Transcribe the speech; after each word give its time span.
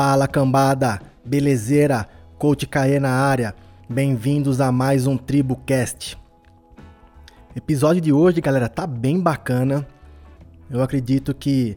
Fala 0.00 0.28
cambada, 0.28 1.00
belezeira, 1.24 2.06
coach 2.38 2.68
Caê 2.68 3.00
na 3.00 3.10
área. 3.10 3.52
Bem-vindos 3.90 4.60
a 4.60 4.70
mais 4.70 5.08
um 5.08 5.16
TribuCast. 5.16 6.16
Episódio 7.56 8.00
de 8.00 8.12
hoje, 8.12 8.40
galera, 8.40 8.68
tá 8.68 8.86
bem 8.86 9.20
bacana. 9.20 9.84
Eu 10.70 10.84
acredito 10.84 11.34
que 11.34 11.76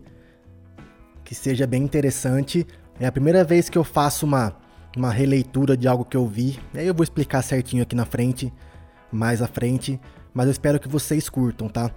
que 1.23 1.33
seja 1.33 1.65
bem 1.65 1.81
interessante. 1.81 2.67
É 2.99 3.07
a 3.07 3.11
primeira 3.11 3.43
vez 3.43 3.69
que 3.69 3.77
eu 3.79 3.83
faço 3.83 4.27
uma 4.27 4.55
uma 4.95 5.09
releitura 5.09 5.75
de 5.75 5.87
algo 5.87 6.05
que 6.05 6.15
eu 6.15 6.27
vi. 6.27 6.59
Aí 6.75 6.85
eu 6.85 6.93
vou 6.93 7.03
explicar 7.03 7.41
certinho 7.41 7.81
aqui 7.81 7.95
na 7.95 8.05
frente, 8.05 8.53
mais 9.11 9.41
à 9.41 9.47
frente, 9.47 9.99
mas 10.31 10.45
eu 10.45 10.51
espero 10.51 10.79
que 10.79 10.87
vocês 10.87 11.27
curtam, 11.27 11.67
tá? 11.67 11.89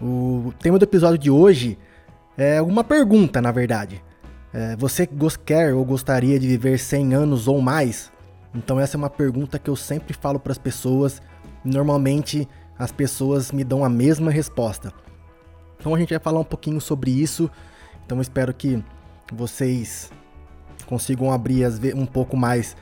O 0.00 0.54
tema 0.58 0.78
do 0.78 0.84
episódio 0.86 1.18
de 1.18 1.30
hoje 1.30 1.78
é 2.34 2.62
uma 2.62 2.82
pergunta, 2.82 3.42
na 3.42 3.52
verdade. 3.52 4.02
É, 4.56 4.74
você 4.74 5.06
quer 5.44 5.74
ou 5.74 5.84
gostaria 5.84 6.40
de 6.40 6.48
viver 6.48 6.78
100 6.78 7.12
anos 7.12 7.46
ou 7.46 7.60
mais? 7.60 8.10
Então 8.54 8.80
essa 8.80 8.96
é 8.96 8.98
uma 8.98 9.10
pergunta 9.10 9.58
que 9.58 9.68
eu 9.68 9.76
sempre 9.76 10.14
falo 10.14 10.40
para 10.40 10.50
as 10.50 10.56
pessoas. 10.56 11.20
Normalmente 11.62 12.48
as 12.78 12.90
pessoas 12.90 13.52
me 13.52 13.62
dão 13.62 13.84
a 13.84 13.90
mesma 13.90 14.30
resposta. 14.30 14.94
Então 15.78 15.94
a 15.94 15.98
gente 15.98 16.08
vai 16.08 16.18
falar 16.18 16.40
um 16.40 16.44
pouquinho 16.44 16.80
sobre 16.80 17.10
isso. 17.10 17.50
Então 18.06 18.16
eu 18.16 18.22
espero 18.22 18.54
que 18.54 18.82
vocês 19.30 20.10
consigam 20.86 21.30
abrir 21.30 21.66
um 21.94 22.06
pouco 22.06 22.34
mais 22.34 22.74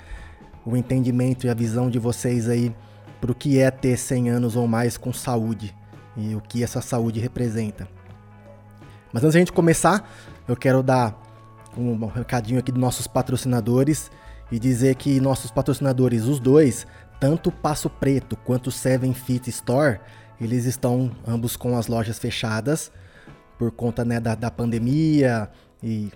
o 0.64 0.77
entendimento 0.77 1.45
e 1.45 1.50
a 1.50 1.55
visão 1.55 1.91
de 1.91 1.98
vocês 1.98 2.48
aí 2.48 2.72
para 3.20 3.33
o 3.33 3.34
que 3.34 3.58
é 3.58 3.69
ter 3.69 3.97
100 3.97 4.30
anos 4.30 4.55
ou 4.55 4.69
mais 4.69 4.97
com 4.97 5.12
saúde 5.12 5.75
e 6.17 6.36
o 6.36 6.41
que 6.41 6.62
essa 6.62 6.80
saúde 6.80 7.19
representa. 7.19 7.89
Mas 9.12 9.25
antes 9.25 9.34
a 9.34 9.39
gente 9.41 9.52
começar, 9.52 10.08
eu 10.47 10.55
quero 10.55 10.80
dar 10.80 11.23
um 11.77 12.06
recadinho 12.06 12.58
aqui 12.58 12.70
dos 12.72 12.80
nossos 12.80 13.06
patrocinadores 13.06 14.11
e 14.50 14.58
dizer 14.58 14.94
que 14.97 15.20
nossos 15.20 15.50
patrocinadores, 15.50 16.25
os 16.25 16.39
dois, 16.39 16.86
tanto 17.20 17.50
Passo 17.50 17.89
Preto 17.89 18.36
quanto 18.36 18.70
Seven 18.70 19.14
Fit 19.14 19.48
Store, 19.50 20.00
eles 20.41 20.64
estão 20.64 21.11
ambos 21.27 21.56
com 21.56 21.77
as 21.77 21.86
lojas 21.86 22.19
fechadas 22.19 22.91
por 23.58 23.70
conta 23.70 24.05
né, 24.05 24.20
da, 24.20 24.34
da 24.34 24.50
pandemia 24.50 25.48
e 25.83 26.11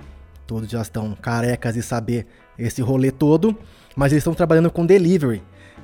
todos 0.47 0.69
já 0.69 0.83
estão 0.83 1.14
carecas 1.14 1.75
de 1.75 1.83
saber 1.83 2.27
esse 2.59 2.83
rolê 2.83 3.11
todo, 3.11 3.56
mas 3.95 4.12
eles 4.12 4.23
estão 4.23 4.34
trabalhando 4.34 4.70
com 4.70 4.84
delivery. 4.84 5.42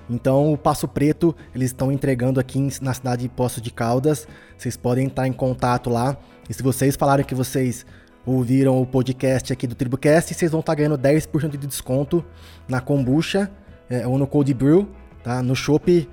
Então, 0.08 0.52
o 0.52 0.58
Passo 0.58 0.86
Preto, 0.86 1.34
eles 1.54 1.70
estão 1.70 1.90
entregando 1.90 2.38
aqui 2.38 2.58
na 2.82 2.92
cidade 2.92 3.22
de 3.22 3.28
Poços 3.28 3.62
de 3.62 3.70
Caldas. 3.70 4.28
Vocês 4.58 4.76
podem 4.76 5.06
estar 5.06 5.26
em 5.26 5.32
contato 5.32 5.88
lá. 5.88 6.16
E 6.48 6.52
se 6.52 6.62
vocês 6.62 6.94
falarem 6.94 7.24
que 7.24 7.34
vocês 7.34 7.86
ouviram 8.26 8.80
o 8.80 8.86
podcast 8.86 9.52
aqui 9.52 9.66
do 9.66 9.74
TribuCast, 9.74 10.34
vocês 10.34 10.50
vão 10.50 10.60
estar 10.60 10.72
tá 10.72 10.76
ganhando 10.76 10.96
10% 10.96 11.56
de 11.56 11.66
desconto 11.66 12.24
na 12.68 12.80
kombucha 12.80 13.50
é, 13.88 14.06
ou 14.06 14.18
no 14.18 14.26
cold 14.26 14.52
brew, 14.54 14.88
tá? 15.22 15.42
No 15.42 15.54
chopp, 15.54 16.08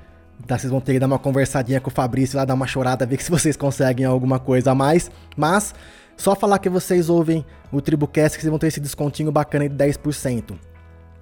tá? 0.46 0.58
vocês 0.58 0.70
vão 0.70 0.82
ter 0.82 0.94
que 0.94 1.00
dar 1.00 1.08
uma 1.08 1.20
conversadinha 1.20 1.80
com 1.80 1.90
o 1.90 1.94
Fabrício 1.94 2.38
lá, 2.38 2.46
dar 2.46 2.54
uma 2.54 2.68
chorada, 2.68 3.06
ver 3.06 3.20
se 3.24 3.32
vocês 3.32 3.56
conseguem 3.56 4.06
alguma 4.06 4.40
coisa 4.40 4.72
a 4.72 4.76
mais. 4.76 5.10
Mas, 5.38 5.74
só 6.18 6.36
falar 6.36 6.60
que 6.60 6.70
vocês 6.70 7.10
ouvem 7.10 7.46
o 7.72 7.82
TribuCast 7.82 8.38
que 8.38 8.42
vocês 8.42 8.50
vão 8.50 8.60
ter 8.60 8.68
esse 8.68 8.80
descontinho 8.80 9.32
bacana 9.32 9.68
de 9.68 9.76
10%. 9.76 10.56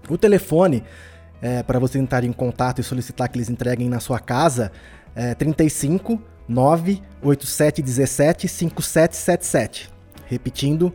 O 0.10 0.18
telefone, 0.18 0.84
é, 1.42 1.62
para 1.62 1.78
vocês 1.78 2.04
entrarem 2.04 2.30
em 2.30 2.34
contato 2.34 2.82
e 2.82 2.84
solicitar 2.84 3.30
que 3.30 3.38
eles 3.38 3.50
entreguem 3.50 3.88
na 3.88 4.00
sua 4.00 4.20
casa, 4.20 4.72
é 5.16 5.36
35 5.36 6.20
98717 6.48 8.48
5777. 8.48 9.99
Repetindo, 10.30 10.94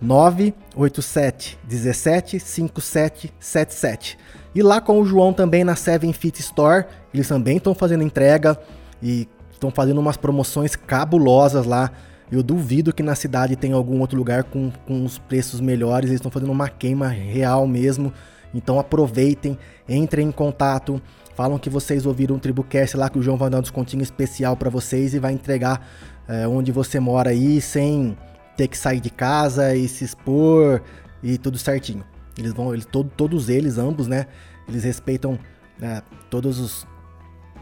987 0.00 1.58
17 1.62 2.40
5777. 2.40 4.18
E 4.54 4.62
lá 4.62 4.80
com 4.80 5.00
o 5.00 5.04
João 5.04 5.32
também 5.32 5.62
na 5.62 5.76
Seven 5.76 6.12
Fit 6.12 6.40
Store, 6.40 6.84
eles 7.14 7.28
também 7.28 7.58
estão 7.58 7.74
fazendo 7.74 8.02
entrega 8.02 8.58
e 9.00 9.28
estão 9.52 9.70
fazendo 9.70 9.98
umas 9.98 10.16
promoções 10.16 10.74
cabulosas 10.74 11.64
lá. 11.64 11.90
Eu 12.30 12.42
duvido 12.42 12.92
que 12.92 13.02
na 13.02 13.14
cidade 13.14 13.56
tenha 13.56 13.76
algum 13.76 14.00
outro 14.00 14.18
lugar 14.18 14.44
com, 14.44 14.72
com 14.86 15.04
os 15.04 15.18
preços 15.18 15.60
melhores. 15.60 16.08
Eles 16.08 16.18
estão 16.18 16.30
fazendo 16.30 16.50
uma 16.50 16.68
queima 16.68 17.08
real 17.08 17.66
mesmo. 17.66 18.12
Então 18.54 18.78
aproveitem, 18.78 19.56
entrem 19.88 20.28
em 20.28 20.32
contato. 20.32 21.00
Falam 21.34 21.58
que 21.58 21.70
vocês 21.70 22.04
ouviram 22.04 22.36
o 22.36 22.38
Tribucast 22.38 22.96
lá 22.96 23.08
que 23.08 23.18
o 23.18 23.22
João 23.22 23.36
vai 23.36 23.48
dar 23.48 23.58
um 23.58 23.62
descontinho 23.62 24.02
especial 24.02 24.56
para 24.56 24.68
vocês 24.68 25.14
e 25.14 25.18
vai 25.18 25.32
entregar 25.32 25.86
é, 26.28 26.46
onde 26.46 26.72
você 26.72 27.00
mora 27.00 27.30
aí 27.30 27.60
sem 27.60 28.16
ter 28.56 28.68
que 28.68 28.76
sair 28.76 29.00
de 29.00 29.10
casa 29.10 29.74
e 29.74 29.88
se 29.88 30.04
expor 30.04 30.82
e 31.22 31.38
tudo 31.38 31.58
certinho. 31.58 32.04
Eles 32.36 32.52
vão, 32.52 32.72
eles, 32.72 32.86
todo, 32.86 33.10
todos 33.16 33.48
eles, 33.48 33.78
ambos, 33.78 34.06
né? 34.06 34.26
Eles 34.68 34.84
respeitam 34.84 35.38
né, 35.78 36.02
todos 36.30 36.58
os, 36.58 36.86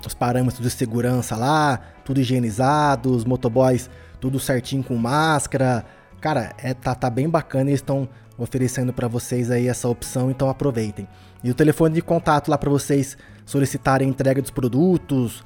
os 0.07 0.15
parâmetros 0.15 0.63
de 0.63 0.71
segurança 0.71 1.37
lá, 1.37 1.81
tudo 2.05 2.21
higienizado, 2.21 3.15
os 3.15 3.25
motoboys 3.25 3.91
tudo 4.21 4.39
certinho 4.39 4.85
com 4.85 4.95
máscara. 4.97 5.85
Cara, 6.21 6.53
é, 6.59 6.75
tá, 6.75 6.95
tá 6.95 7.09
bem 7.09 7.29
bacana 7.29 7.71
eles 7.71 7.81
estão 7.81 8.09
oferecendo 8.37 8.93
para 8.93 9.09
vocês 9.09 9.51
aí 9.51 9.67
essa 9.67 9.89
opção, 9.89 10.31
então 10.31 10.49
aproveitem. 10.49 11.09
E 11.43 11.51
o 11.51 11.55
telefone 11.55 11.95
de 11.95 12.03
contato 12.03 12.51
lá 12.51 12.59
para 12.59 12.71
vocês 12.71 13.17
solicitarem 13.45 14.09
entrega 14.09 14.41
dos 14.41 14.51
produtos, 14.51 15.43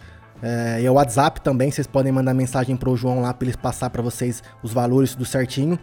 é, 0.46 0.82
e 0.82 0.88
o 0.90 0.92
WhatsApp 0.92 1.40
também, 1.40 1.70
vocês 1.70 1.86
podem 1.86 2.12
mandar 2.12 2.34
mensagem 2.34 2.76
pro 2.76 2.94
João 2.94 3.22
lá 3.22 3.32
para 3.32 3.48
ele 3.48 3.56
passar 3.56 3.88
para 3.88 4.02
vocês 4.02 4.42
os 4.62 4.74
valores 4.74 5.12
tudo 5.12 5.24
certinho. 5.24 5.78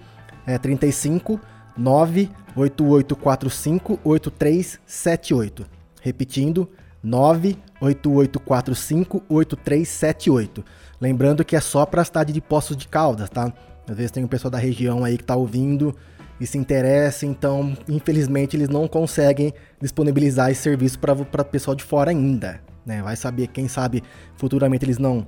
É 0.45 0.55
35 0.59 1.41
98845 1.75 3.99
8378. 4.03 5.65
Repetindo, 5.99 6.69
98845 7.03 9.23
8378. 9.27 10.63
Lembrando 11.01 11.43
que 11.43 11.55
é 11.55 11.59
só 11.59 11.83
para 11.83 12.03
a 12.03 12.05
cidade 12.05 12.31
de 12.31 12.39
Poços 12.39 12.77
de 12.77 12.87
Caldas, 12.87 13.31
tá? 13.31 13.51
Às 13.89 13.97
vezes 13.97 14.11
tem 14.11 14.23
um 14.23 14.27
pessoal 14.27 14.51
da 14.51 14.59
região 14.59 15.03
aí 15.03 15.17
que 15.17 15.23
tá 15.23 15.35
ouvindo 15.35 15.95
e 16.39 16.45
se 16.45 16.59
interessa, 16.59 17.25
então 17.25 17.75
infelizmente 17.89 18.55
eles 18.55 18.69
não 18.69 18.87
conseguem 18.87 19.55
disponibilizar 19.81 20.51
esse 20.51 20.61
serviço 20.61 20.99
para 20.99 21.13
o 21.13 21.45
pessoal 21.45 21.73
de 21.73 21.83
fora 21.83 22.11
ainda. 22.11 22.61
Né? 22.85 23.01
Vai 23.01 23.15
saber, 23.15 23.47
quem 23.47 23.67
sabe 23.67 24.03
futuramente 24.35 24.85
eles 24.85 24.97
não 24.97 25.27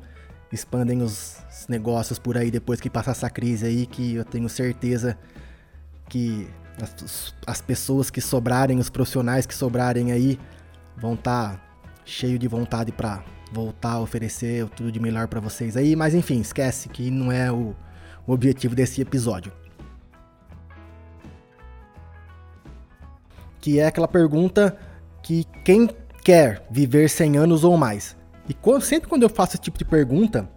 expandem 0.52 1.02
os 1.02 1.38
negócios 1.68 2.20
por 2.20 2.38
aí 2.38 2.52
depois 2.52 2.80
que 2.80 2.90
passar 2.90 3.12
essa 3.12 3.30
crise 3.30 3.66
aí, 3.66 3.86
que 3.86 4.16
eu 4.16 4.26
tenho 4.26 4.48
certeza 4.48 5.18
que 6.08 6.48
as, 6.82 7.34
as 7.46 7.62
pessoas 7.62 8.10
que 8.10 8.22
sobrarem, 8.22 8.80
os 8.80 8.90
profissionais 8.90 9.46
que 9.46 9.54
sobrarem 9.54 10.12
aí, 10.12 10.40
vão 10.96 11.14
estar 11.14 11.54
tá 11.54 11.62
cheio 12.06 12.38
de 12.38 12.48
vontade 12.48 12.92
para 12.92 13.24
voltar 13.52 13.94
a 13.94 14.00
oferecer 14.00 14.68
tudo 14.70 14.92
de 14.92 15.00
melhor 15.00 15.28
para 15.28 15.40
vocês 15.40 15.78
aí, 15.78 15.96
mas 15.96 16.14
enfim, 16.14 16.42
esquece 16.42 16.90
que 16.90 17.10
não 17.12 17.32
é 17.32 17.52
o, 17.52 17.76
o 18.26 18.34
objetivo 18.34 18.76
desse 18.76 19.02
episódio. 19.02 19.52
Que 23.62 23.80
é 23.80 23.88
aquela 23.88 24.08
pergunta 24.08 24.78
que 25.22 25.46
quem 25.64 25.88
quer 26.24 26.66
viver 26.72 27.10
100 27.10 27.38
anos 27.38 27.64
ou 27.64 27.78
mais? 27.78 28.16
E 28.48 28.54
quando, 28.54 28.82
sempre 28.82 29.10
quando 29.10 29.24
eu 29.24 29.30
faço 29.30 29.56
esse 29.56 29.62
tipo 29.62 29.78
de 29.78 29.86
pergunta, 29.86 30.50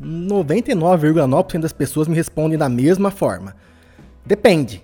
99,9% 0.00 1.60
das 1.60 1.72
pessoas 1.72 2.08
me 2.08 2.14
respondem 2.14 2.58
da 2.58 2.68
mesma 2.68 3.10
forma. 3.10 3.54
Depende. 4.24 4.82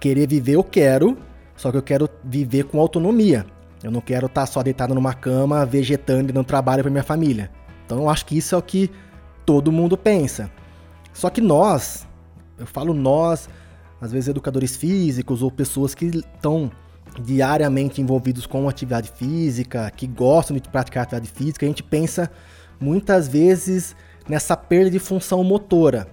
Querer 0.00 0.26
viver 0.28 0.54
eu 0.54 0.64
quero, 0.64 1.16
só 1.56 1.70
que 1.70 1.76
eu 1.76 1.82
quero 1.82 2.08
viver 2.24 2.64
com 2.64 2.80
autonomia. 2.80 3.46
Eu 3.82 3.90
não 3.90 4.00
quero 4.00 4.26
estar 4.26 4.42
tá 4.42 4.46
só 4.46 4.62
deitado 4.62 4.94
numa 4.94 5.14
cama, 5.14 5.64
vegetando 5.64 6.30
e 6.30 6.32
dando 6.32 6.46
trabalho 6.46 6.82
para 6.82 6.90
minha 6.90 7.04
família. 7.04 7.50
Então 7.84 7.98
eu 7.98 8.08
acho 8.08 8.26
que 8.26 8.36
isso 8.36 8.54
é 8.54 8.58
o 8.58 8.62
que 8.62 8.90
todo 9.44 9.70
mundo 9.70 9.96
pensa. 9.96 10.50
Só 11.12 11.30
que 11.30 11.40
nós, 11.40 12.06
eu 12.58 12.66
falo 12.66 12.92
nós, 12.92 13.48
às 14.00 14.12
vezes 14.12 14.28
educadores 14.28 14.76
físicos 14.76 15.42
ou 15.42 15.50
pessoas 15.50 15.94
que 15.94 16.06
estão 16.06 16.70
diariamente 17.20 18.00
envolvidos 18.00 18.46
com 18.46 18.68
atividade 18.68 19.10
física, 19.14 19.90
que 19.94 20.06
gostam 20.06 20.56
de 20.56 20.68
praticar 20.68 21.04
atividade 21.04 21.30
física, 21.30 21.64
a 21.64 21.68
gente 21.68 21.82
pensa 21.82 22.30
muitas 22.80 23.28
vezes 23.28 23.96
nessa 24.28 24.56
perda 24.56 24.90
de 24.90 24.98
função 24.98 25.42
motora. 25.42 26.08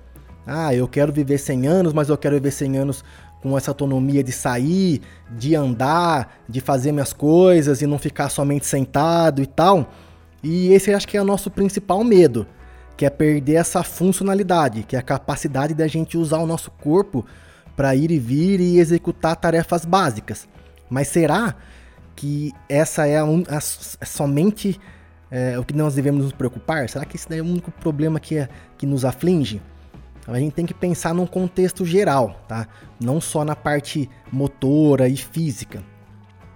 Ah, 0.45 0.73
eu 0.73 0.88
quero 0.88 1.11
viver 1.11 1.38
100 1.38 1.67
anos, 1.67 1.94
mas 1.94 2.09
eu 2.09 2.17
quero 2.17 2.35
viver 2.35 2.51
100 2.51 2.77
anos 2.77 3.03
com 3.41 3.57
essa 3.57 3.71
autonomia 3.71 4.23
de 4.23 4.31
sair, 4.31 5.01
de 5.29 5.55
andar, 5.55 6.39
de 6.47 6.61
fazer 6.61 6.91
minhas 6.91 7.11
coisas 7.11 7.81
e 7.81 7.88
não 7.88 8.00
ficar 8.00 8.29
somente 8.29 8.65
sentado 8.65 9.41
e 9.41 9.45
tal. 9.45 9.91
E 10.41 10.71
esse 10.73 10.94
acho 10.94 11.07
que 11.07 11.17
é 11.17 11.21
o 11.21 11.25
nosso 11.25 11.50
principal 11.50 12.03
medo, 12.03 12.47
que 12.95 13.05
é 13.05 13.09
perder 13.09 13.55
essa 13.55 13.83
funcionalidade, 13.83 14.83
que 14.83 14.95
é 14.95 15.00
a 15.00 15.01
capacidade 15.03 15.73
da 15.73 15.88
gente 15.88 16.17
usar 16.17 16.39
o 16.39 16.47
nosso 16.47 16.71
corpo 16.71 17.25
para 17.75 17.95
ir 17.95 18.11
e 18.11 18.19
vir 18.19 18.59
e 18.59 18.79
executar 18.79 19.35
tarefas 19.35 19.83
básicas. 19.83 20.47
Mas 20.94 21.07
será 21.07 21.56
que 22.16 22.54
essa 22.69 23.07
é 23.07 23.18
a, 23.18 23.25
a 23.50 24.06
somente 24.06 24.80
é, 25.31 25.57
o 25.57 25.63
que 25.63 25.74
nós 25.74 25.95
devemos 25.95 26.25
nos 26.25 26.34
preocupar? 26.34 26.88
Será 26.88 27.04
que 27.04 27.16
esse 27.16 27.36
é 27.36 27.42
o 27.42 27.45
único 27.45 27.72
problema 27.72 28.19
que, 28.19 28.38
é, 28.38 28.48
que 28.78 28.86
nos 28.86 29.04
aflige? 29.04 29.60
a 30.25 30.40
gente 30.40 30.54
tem 30.54 30.66
que 30.66 30.74
pensar 30.74 31.13
num 31.13 31.25
contexto 31.25 31.84
geral, 31.84 32.42
tá? 32.48 32.68
Não 32.98 33.19
só 33.19 33.44
na 33.44 33.57
parte 33.57 34.10
motora 34.31 35.10
e 35.10 35.18
física. 35.18 35.84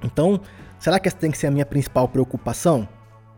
Então, 0.01 0.40
será 0.80 1.00
que 1.00 1.10
essa 1.10 1.18
tem 1.18 1.31
que 1.31 1.38
ser 1.38 1.48
a 1.48 1.51
minha 1.51 1.66
principal 1.66 2.07
preocupação? 2.07 2.88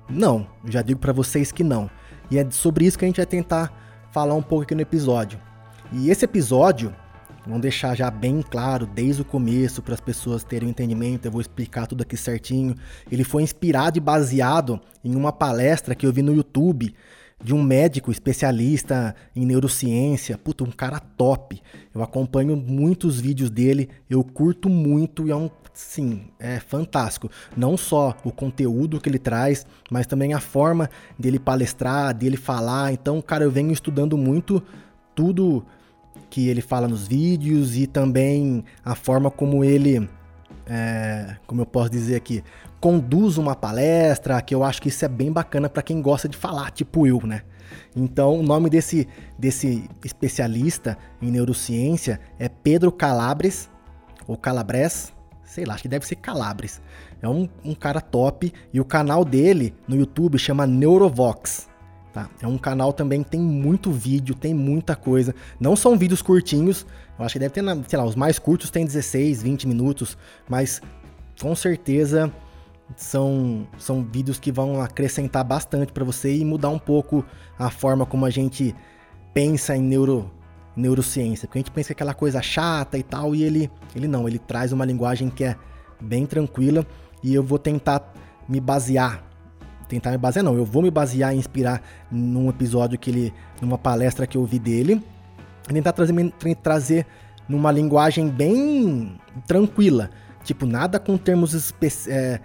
Não, 0.07 0.45
já 0.65 0.83
digo 0.83 0.99
para 0.99 1.13
vocês 1.13 1.51
que 1.51 1.63
não. 1.63 1.89
E 2.29 2.37
é 2.37 2.51
sobre 2.51 2.85
isso 2.85 2.99
que 2.99 3.05
a 3.05 3.07
gente 3.07 3.17
vai 3.17 3.25
tentar 3.25 3.73
falar 4.11 4.35
um 4.35 4.41
pouco 4.41 4.65
aqui 4.65 4.75
no 4.75 4.81
episódio. 4.81 5.39
E 5.91 6.11
esse 6.11 6.25
episódio, 6.25 6.93
vamos 7.49 7.63
deixar 7.63 7.95
já 7.95 8.11
bem 8.11 8.43
claro 8.43 8.85
desde 8.85 9.23
o 9.23 9.25
começo 9.25 9.81
para 9.81 9.95
as 9.95 9.99
pessoas 9.99 10.43
terem 10.43 10.67
um 10.67 10.71
entendimento, 10.71 11.25
eu 11.25 11.31
vou 11.31 11.41
explicar 11.41 11.87
tudo 11.87 12.03
aqui 12.03 12.15
certinho. 12.15 12.75
Ele 13.11 13.23
foi 13.23 13.41
inspirado 13.41 13.97
e 13.97 14.01
baseado 14.01 14.79
em 15.03 15.15
uma 15.15 15.33
palestra 15.33 15.95
que 15.95 16.05
eu 16.05 16.13
vi 16.13 16.21
no 16.21 16.33
YouTube 16.33 16.93
de 17.43 17.53
um 17.53 17.63
médico 17.63 18.11
especialista 18.11 19.15
em 19.35 19.45
neurociência, 19.45 20.37
puta, 20.37 20.63
um 20.63 20.71
cara 20.71 20.99
top. 20.99 21.59
Eu 21.93 22.03
acompanho 22.03 22.55
muitos 22.55 23.19
vídeos 23.19 23.49
dele, 23.49 23.89
eu 24.09 24.23
curto 24.23 24.69
muito 24.69 25.27
e 25.27 25.31
é 25.31 25.35
um, 25.35 25.49
sim, 25.73 26.25
é 26.37 26.59
fantástico. 26.59 27.31
Não 27.57 27.75
só 27.75 28.15
o 28.23 28.31
conteúdo 28.31 29.01
que 29.01 29.09
ele 29.09 29.17
traz, 29.17 29.65
mas 29.89 30.05
também 30.05 30.33
a 30.33 30.39
forma 30.39 30.87
dele 31.17 31.39
palestrar, 31.39 32.13
dele 32.13 32.37
falar. 32.37 32.93
Então, 32.93 33.19
cara, 33.21 33.43
eu 33.43 33.51
venho 33.51 33.71
estudando 33.71 34.15
muito 34.15 34.61
tudo 35.15 35.65
que 36.29 36.47
ele 36.47 36.61
fala 36.61 36.87
nos 36.87 37.07
vídeos 37.07 37.77
e 37.77 37.87
também 37.87 38.63
a 38.83 38.95
forma 38.95 39.29
como 39.29 39.63
ele, 39.63 40.09
é, 40.67 41.35
como 41.45 41.61
eu 41.61 41.65
posso 41.65 41.89
dizer 41.89 42.15
aqui, 42.15 42.43
conduz 42.79 43.37
uma 43.37 43.55
palestra, 43.55 44.41
que 44.41 44.55
eu 44.55 44.63
acho 44.63 44.81
que 44.81 44.89
isso 44.89 45.03
é 45.03 45.07
bem 45.07 45.31
bacana 45.31 45.69
para 45.69 45.81
quem 45.81 46.01
gosta 46.01 46.27
de 46.27 46.37
falar, 46.37 46.71
tipo 46.71 47.05
eu, 47.05 47.21
né? 47.25 47.41
Então, 47.95 48.39
o 48.39 48.43
nome 48.43 48.69
desse, 48.69 49.07
desse 49.37 49.89
especialista 50.03 50.97
em 51.21 51.31
neurociência 51.31 52.19
é 52.37 52.49
Pedro 52.49 52.91
Calabres, 52.91 53.69
ou 54.27 54.37
Calabres, 54.37 55.13
sei 55.43 55.65
lá, 55.65 55.73
acho 55.73 55.83
que 55.83 55.89
deve 55.89 56.05
ser 56.05 56.15
Calabres. 56.15 56.81
É 57.21 57.27
um, 57.27 57.49
um 57.63 57.75
cara 57.75 57.99
top 57.99 58.51
e 58.73 58.79
o 58.79 58.85
canal 58.85 59.25
dele 59.25 59.73
no 59.87 59.95
YouTube 59.95 60.37
chama 60.37 60.65
Neurovox. 60.65 61.68
Tá? 62.13 62.27
É 62.41 62.47
um 62.47 62.57
canal 62.57 62.91
também 62.91 63.21
que 63.21 63.29
tem 63.29 63.39
muito 63.39 63.91
vídeo, 63.91 64.33
tem 64.33 64.53
muita 64.53 64.95
coisa. 64.95 65.35
Não 65.59 65.75
são 65.75 65.97
vídeos 65.97 66.21
curtinhos, 66.21 66.85
eu 67.17 67.25
acho 67.25 67.33
que 67.33 67.39
deve 67.39 67.53
ter, 67.53 67.63
sei 67.87 67.99
lá, 67.99 68.05
os 68.05 68.15
mais 68.15 68.39
curtos 68.39 68.71
tem 68.71 68.85
16, 68.85 69.43
20 69.43 69.67
minutos, 69.67 70.17
mas 70.47 70.81
com 71.39 71.55
certeza 71.55 72.33
são, 72.95 73.67
são 73.77 74.03
vídeos 74.03 74.39
que 74.39 74.51
vão 74.51 74.81
acrescentar 74.81 75.43
bastante 75.43 75.91
para 75.91 76.03
você 76.03 76.35
e 76.35 76.43
mudar 76.43 76.69
um 76.69 76.79
pouco 76.79 77.23
a 77.57 77.69
forma 77.69 78.05
como 78.05 78.25
a 78.25 78.29
gente 78.29 78.75
pensa 79.33 79.75
em 79.75 79.81
neuro, 79.81 80.31
neurociência. 80.75 81.47
Porque 81.47 81.59
a 81.59 81.61
gente 81.61 81.71
pensa 81.71 81.87
que 81.87 81.93
é 81.93 81.95
aquela 81.97 82.13
coisa 82.13 82.41
chata 82.41 82.97
e 82.97 83.03
tal, 83.03 83.35
e 83.35 83.43
ele, 83.43 83.69
ele 83.95 84.07
não, 84.07 84.27
ele 84.27 84.39
traz 84.39 84.71
uma 84.71 84.85
linguagem 84.85 85.29
que 85.29 85.43
é 85.43 85.55
bem 86.01 86.25
tranquila 86.25 86.85
e 87.21 87.33
eu 87.33 87.43
vou 87.43 87.59
tentar 87.59 88.13
me 88.47 88.59
basear. 88.59 89.28
Tentar 89.89 90.11
me 90.11 90.17
basear, 90.17 90.45
não, 90.45 90.55
eu 90.55 90.63
vou 90.63 90.83
me 90.83 90.91
basear 90.91 91.33
e 91.33 91.37
inspirar 91.37 91.81
num 92.11 92.47
episódio 92.47 92.97
que 92.97 93.09
ele. 93.09 93.33
numa 93.59 93.77
palestra 93.77 94.25
que 94.25 94.37
eu 94.37 94.45
vi 94.45 94.59
dele. 94.59 95.03
E 95.67 95.73
tentar 95.73 95.91
trazer, 95.91 96.31
trazer 96.61 97.07
numa 97.47 97.71
linguagem 97.71 98.29
bem 98.29 99.19
tranquila. 99.47 100.11
Tipo, 100.43 100.67
nada 100.67 100.99
com 100.99 101.17
termos 101.17 101.53
espe 101.53 101.87
é, 102.07 102.39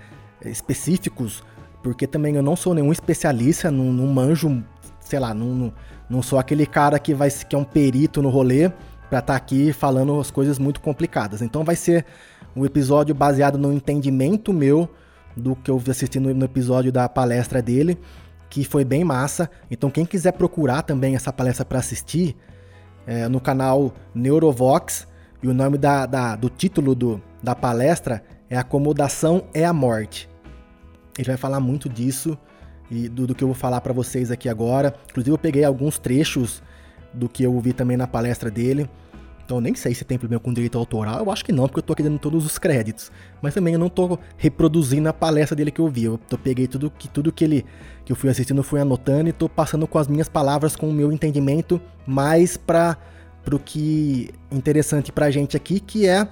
específicos, 0.45 1.45
porque 1.83 2.07
também 2.07 2.35
eu 2.35 2.43
não 2.43 2.57
sou 2.57 2.75
nenhum 2.75 2.91
especialista, 2.91 3.71
não, 3.71 3.93
não 3.93 4.07
manjo, 4.07 4.65
sei 4.99 5.19
lá, 5.19 5.35
não, 5.35 5.73
não 6.09 6.23
sou 6.23 6.39
aquele 6.39 6.67
cara 6.67 6.99
que 6.99 7.15
vai 7.15 7.31
que 7.31 7.55
é 7.55 7.59
um 7.59 7.65
perito 7.65 8.23
no 8.23 8.31
rolê 8.31 8.71
para 9.11 9.19
estar 9.19 9.23
tá 9.23 9.37
aqui 9.37 9.73
falando 9.73 10.19
as 10.19 10.31
coisas 10.31 10.59
muito 10.59 10.81
complicadas. 10.81 11.43
Então 11.43 11.63
vai 11.63 11.77
ser 11.77 12.07
um 12.57 12.65
episódio 12.65 13.15
baseado 13.15 13.59
no 13.59 13.73
entendimento 13.73 14.53
meu 14.53 14.89
do 15.37 15.57
que 15.57 15.71
eu 15.71 15.83
assisti 15.89 16.21
no, 16.21 16.33
no 16.33 16.45
episódio 16.45 16.93
da 16.93 17.09
palestra 17.09 17.61
dele, 17.61 17.99
que 18.49 18.65
foi 18.65 18.85
bem 18.85 19.05
massa. 19.05 19.51
Então 19.71 19.91
quem 19.91 20.05
quiser 20.05 20.33
procurar 20.33 20.83
também 20.83 21.15
essa 21.17 21.33
palestra 21.33 21.65
para 21.65 21.79
assistir, 21.79 22.37
é, 23.07 23.29
no 23.29 23.41
canal 23.41 23.93
Neurovox, 24.15 25.07
e 25.43 25.49
o 25.49 25.53
nome 25.53 25.77
da, 25.77 26.07
da, 26.07 26.37
do 26.37 26.49
título 26.49 26.95
do, 26.95 27.23
da 27.43 27.55
palestra 27.55 28.25
é 28.49 28.57
Acomodação 28.57 29.45
é 29.53 29.65
a 29.65 29.73
Morte. 29.73 30.29
Ele 31.19 31.29
vai 31.29 31.37
falar 31.37 31.61
muito 31.61 31.89
disso 31.89 32.39
e 32.91 33.09
do, 33.09 33.27
do 33.27 33.35
que 33.35 33.45
eu 33.45 33.49
vou 33.49 33.55
falar 33.55 33.81
para 33.81 33.93
vocês 33.93 34.31
aqui 34.31 34.49
agora. 34.49 34.95
Inclusive, 35.11 35.35
eu 35.35 35.39
peguei 35.39 35.65
alguns 35.65 35.99
trechos 35.99 36.63
do 37.13 37.29
que 37.29 37.43
eu 37.43 37.55
ouvi 37.55 37.73
também 37.73 37.97
na 37.97 38.07
palestra 38.07 38.51
dele. 38.51 38.89
Então, 39.45 39.59
eu 39.59 39.61
nem 39.61 39.75
sei 39.75 39.95
se 39.95 40.05
tem 40.05 40.19
problema 40.19 40.41
com 40.41 40.53
direito 40.53 40.79
autoral. 40.79 41.19
Eu 41.19 41.31
acho 41.31 41.45
que 41.45 41.53
não, 41.53 41.67
porque 41.67 41.81
eu 41.81 41.83
tô 41.83 41.93
aqui 41.93 42.03
dando 42.03 42.19
todos 42.19 42.47
os 42.47 42.57
créditos. 42.57 43.13
Mas 43.43 43.53
também 43.53 43.75
eu 43.75 43.81
não 43.81 43.91
tô 43.91 44.19
reproduzindo 44.39 45.09
a 45.09 45.13
palestra 45.13 45.55
dele 45.55 45.71
que 45.71 45.81
eu 45.81 45.89
vi. 45.89 46.05
Eu 46.05 46.17
tô, 46.17 46.39
peguei 46.39 46.67
tudo 46.67 46.91
que, 46.91 47.09
tudo 47.09 47.31
que 47.31 47.45
ele 47.45 47.65
que 48.05 48.13
eu 48.13 48.17
fui 48.17 48.31
assistindo, 48.31 48.63
fui 48.63 48.81
anotando 48.81 49.29
e 49.29 49.33
tô 49.33 49.49
passando 49.49 49.87
com 49.87 49.99
as 49.99 50.09
minhas 50.09 50.29
palavras, 50.29 50.77
com 50.77 50.89
o 50.89 50.93
meu 50.93 51.13
entendimento, 51.13 51.81
mais 52.07 52.57
para 52.57 52.97
pro 53.43 53.59
que 53.59 54.31
interessante 54.51 55.13
pra 55.13 55.31
gente 55.31 55.57
aqui, 55.57 55.79
que 55.79 56.09
é 56.09 56.27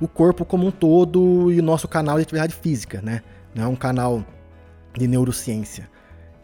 o 0.00 0.06
corpo 0.06 0.44
como 0.44 0.66
um 0.66 0.70
todo 0.70 1.50
e 1.50 1.58
o 1.58 1.62
nosso 1.62 1.88
canal 1.88 2.16
de 2.16 2.22
atividade 2.22 2.54
física, 2.54 3.00
né? 3.02 3.22
Não 3.54 3.64
é 3.64 3.66
um 3.66 3.76
canal 3.76 4.24
de 4.96 5.06
neurociência. 5.06 5.88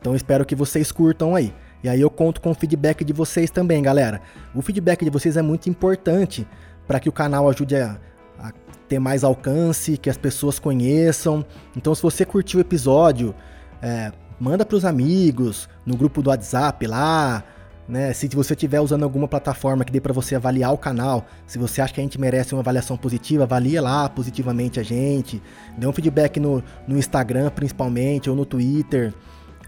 Então 0.01 0.15
espero 0.15 0.45
que 0.45 0.55
vocês 0.55 0.91
curtam 0.93 1.35
aí. 1.35 1.53
E 1.83 1.89
aí 1.89 2.01
eu 2.01 2.11
conto 2.11 2.41
com 2.41 2.51
o 2.51 2.55
feedback 2.55 3.05
de 3.05 3.13
vocês 3.13 3.51
também, 3.51 3.83
galera. 3.83 4.21
O 4.55 4.63
feedback 4.63 5.05
de 5.05 5.11
vocês 5.11 5.37
é 5.37 5.43
muito 5.43 5.69
importante 5.69 6.47
para 6.87 6.99
que 6.99 7.09
o 7.09 7.13
canal 7.13 7.49
ajude 7.49 7.77
a, 7.77 7.99
a, 8.39 8.53
ter 8.89 8.99
mais 8.99 9.23
alcance, 9.23 9.97
que 9.97 10.11
as 10.11 10.17
pessoas 10.17 10.59
conheçam. 10.59 11.45
Então 11.77 11.95
se 11.95 12.03
você 12.03 12.25
curtiu 12.25 12.59
o 12.59 12.61
episódio, 12.61 13.35
é, 13.81 14.13
manda 14.41 14.65
para 14.65 14.77
os 14.77 14.85
amigos, 14.85 15.69
no 15.87 15.97
grupo 15.97 16.23
do 16.23 16.31
WhatsApp 16.31 16.87
lá, 16.87 17.45
né? 17.89 18.13
Se 18.13 18.29
você 18.29 18.53
estiver 18.53 18.81
usando 18.81 19.03
alguma 19.03 19.27
plataforma 19.27 19.83
que 19.83 19.91
dê 19.91 20.01
para 20.01 20.13
você 20.13 20.35
avaliar 20.35 20.73
o 20.75 20.79
canal, 20.79 21.27
se 21.47 21.59
você 21.59 21.81
acha 21.81 21.95
que 21.95 22.01
a 22.01 22.03
gente 22.03 22.21
merece 22.21 22.55
uma 22.55 22.61
avaliação 22.61 22.99
positiva, 22.99 23.45
avalia 23.45 23.81
lá 23.81 24.09
positivamente 24.11 24.79
a 24.79 24.83
gente. 24.83 25.43
Dê 25.77 25.87
um 25.87 25.93
feedback 25.93 26.39
no, 26.39 26.63
no 26.87 26.99
Instagram, 26.99 27.49
principalmente, 27.51 28.29
ou 28.29 28.37
no 28.37 28.45
Twitter, 28.45 29.15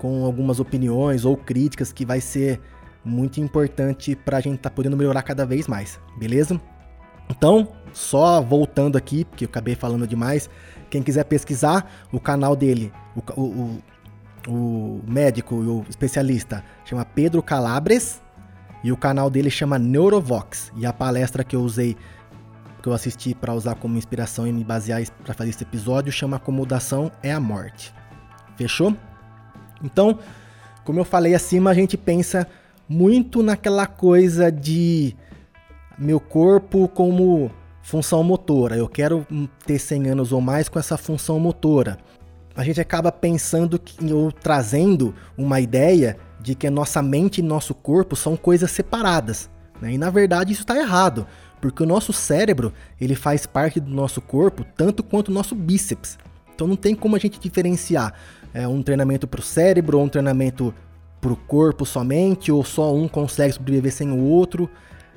com 0.01 0.25
algumas 0.25 0.59
opiniões 0.59 1.27
ou 1.27 1.37
críticas 1.37 1.93
que 1.93 2.07
vai 2.07 2.23
ser 2.23 2.59
muito 3.05 3.39
importante 3.39 4.17
para 4.17 4.39
a 4.39 4.41
gente 4.41 4.57
estar 4.57 4.71
tá 4.71 4.75
podendo 4.75 4.97
melhorar 4.97 5.23
cada 5.23 5.45
vez 5.45 5.69
mais, 5.69 6.01
beleza? 6.17 6.59
Então, 7.29 7.69
só 7.93 8.41
voltando 8.41 8.97
aqui, 8.97 9.27
porque 9.27 9.45
eu 9.45 9.49
acabei 9.49 9.75
falando 9.75 10.07
demais, 10.07 10.49
quem 10.89 11.03
quiser 11.03 11.25
pesquisar, 11.25 12.09
o 12.11 12.19
canal 12.19 12.57
dele, 12.57 12.91
o, 13.15 13.41
o, 13.41 13.83
o 14.49 15.01
médico 15.07 15.63
e 15.63 15.67
o 15.67 15.85
especialista 15.89 16.65
chama 16.85 17.05
Pedro 17.05 17.43
Calabres 17.43 18.23
e 18.83 18.91
o 18.91 18.97
canal 18.97 19.29
dele 19.29 19.51
chama 19.51 19.79
Neurovox. 19.79 20.73
E 20.77 20.87
a 20.87 20.95
palestra 20.95 21.45
que 21.45 21.55
eu 21.55 21.61
usei, 21.61 21.95
que 22.83 22.89
eu 22.89 22.95
assisti 22.95 23.35
para 23.35 23.53
usar 23.53 23.75
como 23.75 23.99
inspiração 23.99 24.47
e 24.47 24.53
me 24.53 24.65
basear 24.65 25.03
para 25.23 25.35
fazer 25.35 25.51
esse 25.51 25.63
episódio, 25.63 26.11
chama 26.11 26.39
Acomodação 26.39 27.13
é 27.23 27.31
a 27.31 27.39
Morte. 27.39 27.95
Fechou? 28.57 28.97
Então, 29.83 30.19
como 30.85 31.01
eu 31.01 31.05
falei 31.05 31.35
acima, 31.35 31.71
a 31.71 31.75
gente 31.75 31.97
pensa 31.97 32.47
muito 32.89 33.43
naquela 33.43 33.87
coisa 33.87 34.51
de 34.51 35.15
meu 35.99 36.19
corpo 36.19 36.89
como 36.89 37.51
função 37.83 38.23
motora. 38.23 38.77
Eu 38.77 38.89
quero 38.89 39.27
ter 39.65 39.79
100 39.79 40.09
anos 40.11 40.33
ou 40.33 40.41
mais 40.41 40.69
com 40.69 40.79
essa 40.79 40.97
função 40.97 41.39
motora 41.39 41.99
a 42.55 42.65
gente 42.65 42.81
acaba 42.81 43.13
pensando 43.13 43.79
que, 43.79 44.13
ou 44.13 44.31
trazendo 44.33 45.15
uma 45.37 45.61
ideia 45.61 46.17
de 46.41 46.55
que 46.55 46.67
a 46.67 46.71
nossa 46.71 47.03
mente 47.03 47.39
e 47.39 47.43
nosso 47.43 47.75
corpo 47.75 48.17
são 48.17 48.37
coisas 48.37 48.71
separadas. 48.71 49.49
Né? 49.81 49.93
E 49.93 49.99
na 49.99 50.11
verdade 50.11 50.53
isso 50.53 50.63
está 50.63 50.77
errado, 50.77 51.27
porque 51.61 51.83
o 51.83 51.87
nosso 51.87 52.13
cérebro 52.13 52.73
ele 53.01 53.15
faz 53.15 53.47
parte 53.47 53.79
do 53.81 53.91
nosso 53.91 54.21
corpo 54.21 54.65
tanto 54.77 55.03
quanto 55.03 55.29
o 55.29 55.33
nosso 55.33 55.55
bíceps. 55.55 56.19
Então 56.55 56.67
não 56.67 56.77
tem 56.77 56.95
como 56.95 57.17
a 57.17 57.19
gente 57.19 57.39
diferenciar 57.39 58.13
é, 58.53 58.67
um 58.67 58.83
treinamento 58.83 59.27
para 59.27 59.41
o 59.41 59.43
cérebro 59.43 59.99
ou 59.99 60.05
um 60.05 60.09
treinamento 60.09 60.75
para 61.21 61.33
o 61.33 61.37
corpo 61.37 61.85
somente, 61.85 62.51
ou 62.51 62.65
só 62.65 62.95
um 62.95 63.07
consegue 63.07 63.53
sobreviver 63.53 63.93
sem 63.93 64.11
o 64.11 64.25
outro. 64.25 64.69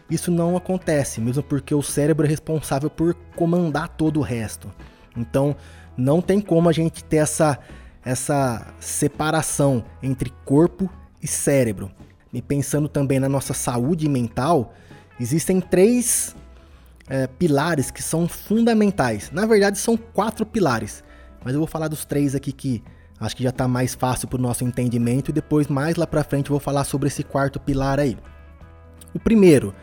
Isso 0.09 0.29
não 0.29 0.57
acontece, 0.57 1.21
mesmo 1.21 1.41
porque 1.41 1.73
o 1.73 1.81
cérebro 1.81 2.25
é 2.25 2.29
responsável 2.29 2.89
por 2.89 3.15
comandar 3.35 3.89
todo 3.89 4.19
o 4.19 4.23
resto. 4.23 4.71
Então, 5.15 5.55
não 5.95 6.21
tem 6.21 6.41
como 6.41 6.69
a 6.69 6.73
gente 6.73 7.03
ter 7.03 7.17
essa, 7.17 7.57
essa 8.03 8.73
separação 8.79 9.83
entre 10.01 10.31
corpo 10.43 10.89
e 11.21 11.27
cérebro. 11.27 11.91
E 12.33 12.41
pensando 12.41 12.89
também 12.89 13.19
na 13.19 13.29
nossa 13.29 13.53
saúde 13.53 14.09
mental, 14.09 14.73
existem 15.19 15.61
três 15.61 16.35
é, 17.07 17.27
pilares 17.27 17.91
que 17.91 18.01
são 18.01 18.27
fundamentais. 18.27 19.31
Na 19.31 19.45
verdade, 19.45 19.77
são 19.77 19.95
quatro 19.95 20.45
pilares, 20.45 21.03
mas 21.43 21.53
eu 21.53 21.59
vou 21.59 21.67
falar 21.67 21.87
dos 21.87 22.05
três 22.05 22.35
aqui 22.35 22.51
que 22.51 22.83
acho 23.23 23.35
que 23.35 23.43
já 23.43 23.49
está 23.49 23.67
mais 23.67 23.93
fácil 23.93 24.27
para 24.27 24.37
o 24.37 24.41
nosso 24.41 24.63
entendimento 24.63 25.29
e 25.29 25.33
depois 25.33 25.67
mais 25.67 25.95
lá 25.95 26.05
para 26.05 26.23
frente 26.23 26.49
eu 26.49 26.53
vou 26.53 26.59
falar 26.59 26.83
sobre 26.83 27.07
esse 27.07 27.23
quarto 27.23 27.59
pilar 27.59 27.99
aí. 27.99 28.17
O 29.13 29.19
primeiro, 29.19 29.73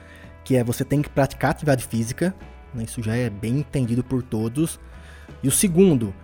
que 0.45 0.57
é 0.57 0.65
você 0.65 0.85
tem 0.85 1.01
que 1.03 1.09
praticar 1.09 1.51
atividade 1.51 1.85
física, 1.87 2.35
né? 2.75 2.85
isso 2.85 3.03
já 3.03 3.15
é 3.15 3.31
bem 3.31 3.59
entendido 3.59 4.03
por 4.03 4.23
todos. 4.23 4.79
E 5.43 5.49
o 5.49 5.51
segundo, 5.51 6.15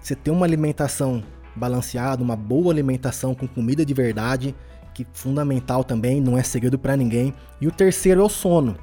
você 0.00 0.14
ter 0.14 0.30
uma 0.30 0.44
alimentação 0.44 1.22
balanceada, 1.54 2.22
uma 2.22 2.36
boa 2.36 2.72
alimentação 2.72 3.34
com 3.34 3.46
comida 3.46 3.84
de 3.84 3.94
verdade, 3.94 4.54
que 4.92 5.02
é 5.02 5.06
fundamental 5.12 5.84
também, 5.84 6.20
não 6.20 6.36
é 6.36 6.42
segredo 6.42 6.78
para 6.78 6.96
ninguém. 6.96 7.32
E 7.60 7.66
o 7.66 7.70
terceiro 7.70 8.20
é 8.20 8.24
o 8.24 8.28
sono. 8.28 8.76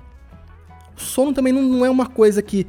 O 0.96 1.00
sono 1.00 1.34
também 1.34 1.53
não, 1.53 1.62
não 1.62 1.86
é 1.86 1.89
uma 1.89 2.08
coisa 2.08 2.41
que 2.41 2.68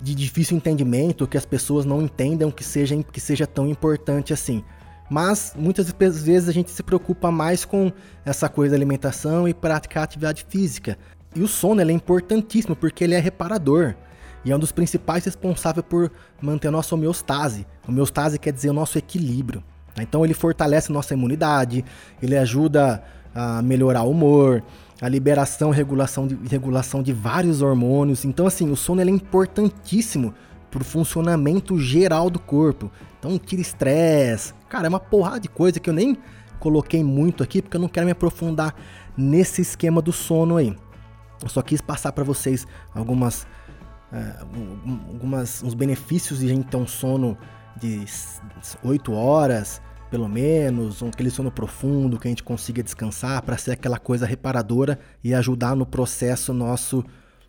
de, 0.00 0.14
difícil 0.14 0.56
entendimento, 0.56 1.26
que 1.26 1.36
as 1.36 1.44
pessoas 1.44 1.84
não 1.84 2.00
entendam 2.00 2.50
que 2.50 2.64
seja, 2.64 2.96
que 3.02 3.20
seja 3.20 3.46
tão 3.46 3.68
importante 3.68 4.32
assim. 4.32 4.64
Mas 5.10 5.52
muitas 5.56 5.90
vezes 6.22 6.48
a 6.48 6.52
gente 6.52 6.70
se 6.70 6.82
preocupa 6.82 7.30
mais 7.30 7.64
com 7.64 7.92
essa 8.24 8.48
coisa 8.48 8.72
da 8.72 8.76
alimentação 8.76 9.46
e 9.46 9.54
praticar 9.54 10.02
atividade 10.02 10.44
física. 10.48 10.98
E 11.34 11.42
o 11.42 11.48
sono 11.48 11.80
é 11.80 11.92
importantíssimo 11.92 12.74
porque 12.74 13.04
ele 13.04 13.14
é 13.14 13.20
reparador 13.20 13.94
e 14.44 14.50
é 14.50 14.56
um 14.56 14.58
dos 14.58 14.72
principais 14.72 15.24
responsáveis 15.24 15.84
por 15.88 16.10
manter 16.40 16.68
a 16.68 16.70
nossa 16.70 16.94
homeostase. 16.94 17.66
Homeostase 17.86 18.38
quer 18.38 18.52
dizer 18.52 18.70
o 18.70 18.72
nosso 18.72 18.96
equilíbrio. 18.96 19.62
Né? 19.96 20.02
Então 20.02 20.24
ele 20.24 20.34
fortalece 20.34 20.90
nossa 20.90 21.14
imunidade, 21.14 21.84
ele 22.22 22.36
ajuda 22.36 23.02
a 23.34 23.60
melhorar 23.60 24.02
o 24.02 24.10
humor, 24.10 24.62
a 25.00 25.08
liberação 25.08 25.72
e 25.72 25.76
regulação 25.76 26.26
de, 26.26 26.36
regulação 26.48 27.02
de 27.02 27.12
vários 27.12 27.62
hormônios. 27.62 28.24
Então, 28.24 28.46
assim, 28.46 28.70
o 28.70 28.76
sono 28.76 29.00
é 29.00 29.04
importantíssimo 29.04 30.34
para 30.70 30.82
o 30.82 30.84
funcionamento 30.84 31.78
geral 31.78 32.30
do 32.30 32.38
corpo. 32.38 32.90
Então, 33.18 33.38
tira 33.38 33.60
estresse. 33.60 34.54
Cara, 34.68 34.86
é 34.86 34.88
uma 34.88 35.00
porrada 35.00 35.40
de 35.40 35.48
coisa 35.48 35.78
que 35.78 35.90
eu 35.90 35.94
nem 35.94 36.16
coloquei 36.58 37.04
muito 37.04 37.42
aqui, 37.42 37.60
porque 37.60 37.76
eu 37.76 37.80
não 37.80 37.88
quero 37.88 38.06
me 38.06 38.12
aprofundar 38.12 38.74
nesse 39.16 39.62
esquema 39.62 40.00
do 40.00 40.12
sono 40.12 40.56
aí. 40.56 40.76
Eu 41.42 41.48
só 41.48 41.60
quis 41.60 41.80
passar 41.80 42.12
para 42.12 42.24
vocês 42.24 42.66
algumas, 42.94 43.46
é, 44.12 44.36
algumas 45.12 45.62
uns 45.62 45.74
benefícios 45.74 46.40
de 46.40 46.46
a 46.46 46.48
gente 46.48 46.68
ter 46.68 46.76
um 46.76 46.86
sono 46.86 47.36
de 47.78 48.04
8 48.82 49.12
horas, 49.12 49.82
pelo 50.10 50.28
menos, 50.28 51.02
um, 51.02 51.08
aquele 51.08 51.30
sono 51.30 51.50
profundo 51.50 52.18
que 52.18 52.28
a 52.28 52.30
gente 52.30 52.42
consiga 52.42 52.82
descansar 52.82 53.42
para 53.42 53.56
ser 53.56 53.72
aquela 53.72 53.98
coisa 53.98 54.26
reparadora 54.26 54.98
e 55.22 55.34
ajudar 55.34 55.74
no 55.74 55.84
processo 55.84 56.52
nosso 56.52 57.04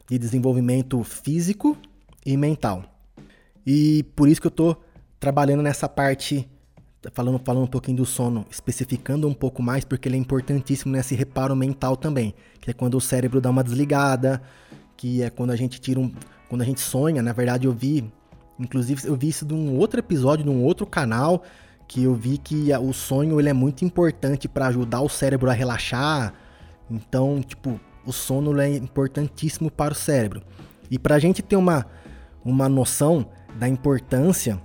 de 0.10 0.18
desenvolvimento 0.18 1.04
físico 1.04 1.78
e 2.26 2.36
mental. 2.36 2.84
E 3.66 4.04
por 4.16 4.28
isso 4.28 4.42
que 4.42 4.48
eu 4.48 4.50
estou 4.50 4.84
trabalhando 5.20 5.62
nessa 5.62 5.88
parte, 5.90 6.50
falando, 7.12 7.40
falando 7.44 7.64
um 7.64 7.68
pouquinho 7.68 7.98
do 7.98 8.06
sono, 8.06 8.46
especificando 8.50 9.28
um 9.28 9.34
pouco 9.34 9.62
mais, 9.62 9.84
porque 9.84 10.08
ele 10.08 10.16
é 10.16 10.20
importantíssimo 10.20 10.92
nesse 10.92 11.14
reparo 11.16 11.56
mental 11.56 11.96
também, 11.96 12.34
que 12.62 12.72
é 12.72 12.74
quando 12.74 12.96
o 12.96 13.02
cérebro 13.02 13.42
dá 13.42 13.50
uma 13.50 13.64
desligada, 13.64 14.42
que 14.96 15.22
é 15.22 15.30
quando 15.30 15.52
a 15.52 15.56
gente 15.56 15.80
tira 15.80 16.00
um. 16.00 16.12
Quando 16.50 16.62
a 16.62 16.66
gente 16.66 16.80
sonha, 16.80 17.22
na 17.22 17.34
verdade 17.34 17.68
eu 17.68 17.74
vi, 17.74 18.10
inclusive 18.58 19.06
eu 19.06 19.18
vi 19.18 19.28
isso 19.28 19.46
de 19.46 19.54
um 19.54 19.76
outro 19.76 20.00
episódio, 20.00 20.46
de 20.46 20.50
um 20.50 20.64
outro 20.64 20.86
canal, 20.86 21.44
que 21.88 22.04
eu 22.04 22.14
vi 22.14 22.38
que 22.38 22.70
o 22.76 22.92
sonho 22.92 23.40
ele 23.40 23.50
é 23.50 23.54
muito 23.54 23.86
importante 23.86 24.48
para 24.48 24.68
ajudar 24.68 25.02
o 25.02 25.10
cérebro 25.10 25.50
a 25.50 25.54
relaxar. 25.54 26.34
Então, 26.90 27.42
tipo, 27.42 27.80
o 28.06 28.12
sono 28.12 28.60
é 28.60 28.76
importantíssimo 28.76 29.72
para 29.72 29.94
o 29.94 29.96
cérebro. 29.96 30.42
E 30.90 31.00
para 31.00 31.16
a 31.16 31.20
gente 31.20 31.42
ter 31.42 31.56
uma, 31.56 31.86
uma 32.44 32.68
noção 32.68 33.26
da 33.58 33.68
importância 33.68 34.62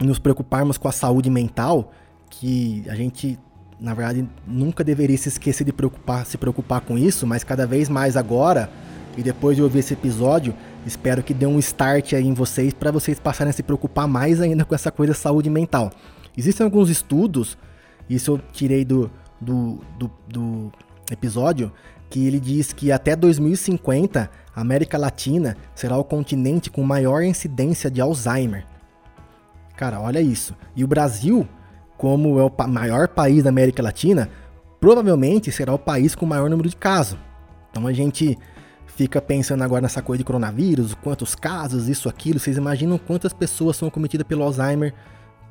nos 0.00 0.18
preocuparmos 0.18 0.78
com 0.78 0.88
a 0.88 0.92
saúde 0.92 1.30
mental, 1.30 1.92
que 2.30 2.84
a 2.88 2.94
gente, 2.94 3.38
na 3.78 3.94
verdade, 3.94 4.28
nunca 4.46 4.82
deveria 4.82 5.16
se 5.16 5.28
esquecer 5.28 5.64
de 5.64 5.72
preocupar, 5.72 6.26
se 6.26 6.36
preocupar 6.36 6.80
com 6.80 6.98
isso, 6.98 7.26
mas 7.26 7.44
cada 7.44 7.66
vez 7.66 7.88
mais 7.88 8.16
agora, 8.16 8.70
e 9.16 9.22
depois 9.22 9.56
de 9.56 9.62
ouvir 9.62 9.80
esse 9.80 9.92
episódio, 9.92 10.54
espero 10.86 11.22
que 11.22 11.34
dê 11.34 11.46
um 11.46 11.58
start 11.58 12.14
aí 12.14 12.26
em 12.26 12.34
vocês 12.34 12.72
para 12.72 12.90
vocês 12.90 13.20
passarem 13.20 13.50
a 13.50 13.52
se 13.52 13.62
preocupar 13.62 14.08
mais 14.08 14.40
ainda 14.40 14.64
com 14.64 14.74
essa 14.74 14.90
coisa 14.90 15.12
de 15.12 15.18
saúde 15.18 15.50
mental. 15.50 15.92
Existem 16.36 16.64
alguns 16.64 16.88
estudos, 16.88 17.58
isso 18.08 18.32
eu 18.32 18.40
tirei 18.52 18.84
do, 18.84 19.10
do, 19.40 19.78
do, 19.98 20.10
do 20.28 20.72
episódio, 21.10 21.72
que 22.08 22.26
ele 22.26 22.40
diz 22.40 22.72
que 22.72 22.92
até 22.92 23.16
2050 23.16 24.30
a 24.54 24.60
América 24.60 24.98
Latina 24.98 25.56
será 25.74 25.96
o 25.96 26.04
continente 26.04 26.70
com 26.70 26.82
maior 26.82 27.22
incidência 27.22 27.90
de 27.90 28.00
Alzheimer. 28.00 28.66
Cara, 29.76 30.00
olha 30.00 30.20
isso. 30.20 30.54
E 30.76 30.84
o 30.84 30.86
Brasil, 30.86 31.48
como 31.96 32.38
é 32.38 32.44
o 32.44 32.68
maior 32.68 33.08
país 33.08 33.42
da 33.42 33.48
América 33.48 33.82
Latina, 33.82 34.28
provavelmente 34.78 35.50
será 35.50 35.72
o 35.72 35.78
país 35.78 36.14
com 36.14 36.26
o 36.26 36.28
maior 36.28 36.50
número 36.50 36.68
de 36.68 36.76
casos. 36.76 37.18
Então 37.70 37.86
a 37.86 37.92
gente 37.92 38.38
fica 38.86 39.20
pensando 39.20 39.64
agora 39.64 39.80
nessa 39.80 40.02
coisa 40.02 40.18
de 40.18 40.24
coronavírus, 40.24 40.94
quantos 40.94 41.34
casos, 41.34 41.88
isso, 41.88 42.08
aquilo. 42.08 42.38
Vocês 42.38 42.56
imaginam 42.58 42.98
quantas 42.98 43.32
pessoas 43.32 43.76
são 43.76 43.88
cometidas 43.88 44.26
pelo 44.26 44.42
Alzheimer 44.42 44.92